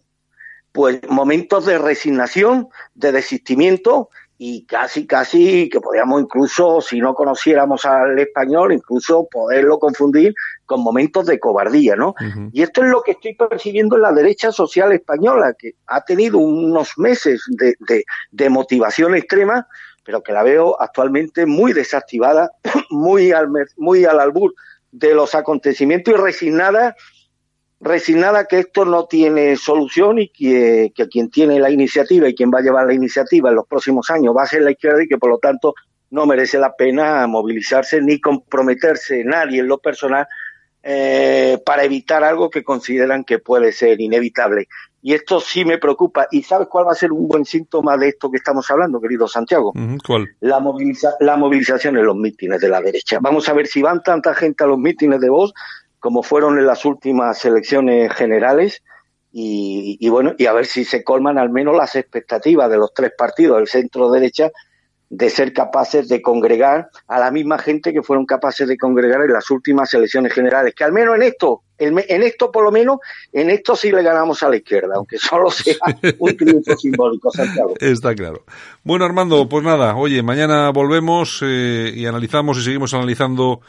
[0.72, 7.84] pues momentos de resignación, de desistimiento y casi, casi que podíamos incluso, si no conociéramos
[7.84, 10.34] al español, incluso poderlo confundir
[10.66, 12.14] con momentos de cobardía, ¿no?
[12.52, 16.38] Y esto es lo que estoy percibiendo en la derecha social española, que ha tenido
[16.38, 19.68] unos meses de, de, de motivación extrema,
[20.04, 22.50] pero que la veo actualmente muy desactivada,
[22.90, 24.54] muy al, muy al albur
[24.90, 26.96] de los acontecimientos y resignada
[27.82, 32.50] resignada que esto no tiene solución y que, que quien tiene la iniciativa y quien
[32.50, 35.08] va a llevar la iniciativa en los próximos años va a ser la izquierda y
[35.08, 35.74] que por lo tanto
[36.10, 40.26] no merece la pena movilizarse ni comprometerse nadie en lo personal
[40.84, 44.68] eh, para evitar algo que consideran que puede ser inevitable.
[45.00, 46.28] Y esto sí me preocupa.
[46.30, 49.26] ¿Y sabes cuál va a ser un buen síntoma de esto que estamos hablando, querido
[49.26, 49.72] Santiago?
[50.06, 50.28] ¿Cuál?
[50.40, 53.18] la, moviliza- la movilización en los mítines de la derecha.
[53.20, 55.52] Vamos a ver si van tanta gente a los mítines de voz
[56.02, 58.82] como fueron en las últimas elecciones generales
[59.30, 62.92] y, y bueno, y a ver si se colman al menos las expectativas de los
[62.92, 64.50] tres partidos del centro derecha
[65.12, 69.32] de ser capaces de congregar a la misma gente que fueron capaces de congregar en
[69.34, 72.96] las últimas elecciones generales, que al menos en esto, en esto por lo menos,
[73.30, 75.76] en esto sí le ganamos a la izquierda, aunque solo sea
[76.18, 77.74] un triunfo simbólico, Santiago.
[77.78, 78.46] Está claro.
[78.84, 83.60] Bueno, Armando, pues nada, oye, mañana volvemos eh, y analizamos y seguimos analizando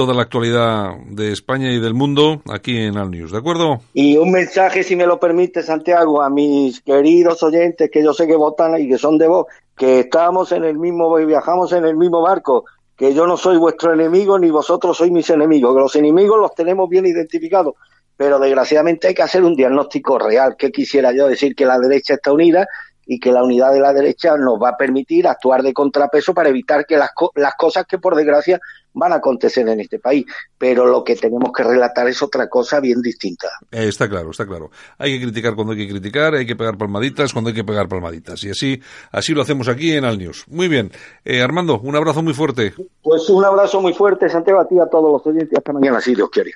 [0.00, 3.82] toda la actualidad de España y del mundo aquí en Al News, ¿de acuerdo?
[3.92, 8.26] Y un mensaje, si me lo permite, Santiago, a mis queridos oyentes que yo sé
[8.26, 9.44] que votan y que son de vos,
[9.76, 12.64] que estamos en el mismo, viajamos en el mismo barco,
[12.96, 16.54] que yo no soy vuestro enemigo ni vosotros sois mis enemigos, que los enemigos los
[16.54, 17.74] tenemos bien identificados,
[18.16, 20.56] pero desgraciadamente hay que hacer un diagnóstico real.
[20.56, 21.54] que quisiera yo decir?
[21.54, 22.66] Que la derecha está unida
[23.12, 26.48] y que la unidad de la derecha nos va a permitir actuar de contrapeso para
[26.48, 28.60] evitar que las, co- las cosas que por desgracia
[28.92, 30.26] van a acontecer en este país.
[30.56, 33.48] Pero lo que tenemos que relatar es otra cosa bien distinta.
[33.72, 34.70] Eh, está claro, está claro.
[34.96, 37.88] Hay que criticar cuando hay que criticar, hay que pegar palmaditas cuando hay que pegar
[37.88, 38.44] palmaditas.
[38.44, 38.80] Y así,
[39.10, 40.44] así lo hacemos aquí en Al News.
[40.46, 40.92] Muy bien.
[41.24, 42.74] Eh, Armando, un abrazo muy fuerte.
[43.02, 45.58] Pues un abrazo muy fuerte, Santiago, a ti a todos los oyentes.
[45.58, 46.52] Hasta mañana, si Dios quiere.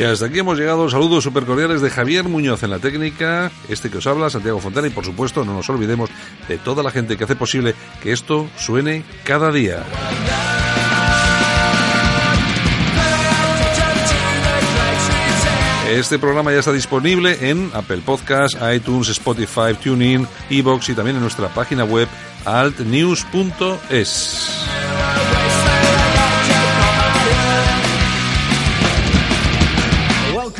[0.00, 0.88] Y hasta aquí hemos llegado.
[0.88, 4.86] Saludos super cordiales de Javier Muñoz en la técnica, este que os habla, Santiago Fontana,
[4.86, 6.08] y por supuesto no nos olvidemos
[6.48, 9.84] de toda la gente que hace posible que esto suene cada día.
[15.90, 21.22] Este programa ya está disponible en Apple Podcasts, iTunes, Spotify, TuneIn, Evox y también en
[21.22, 22.08] nuestra página web
[22.46, 23.10] altnews.es.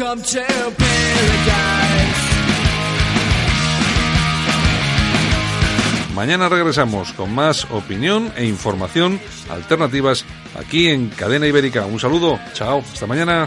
[0.00, 0.40] Welcome to
[0.78, 2.20] paradise.
[6.14, 9.20] Mañana regresamos con más opinión e información
[9.50, 10.24] alternativas
[10.58, 11.84] aquí en Cadena Ibérica.
[11.84, 13.46] Un saludo, chao, hasta mañana.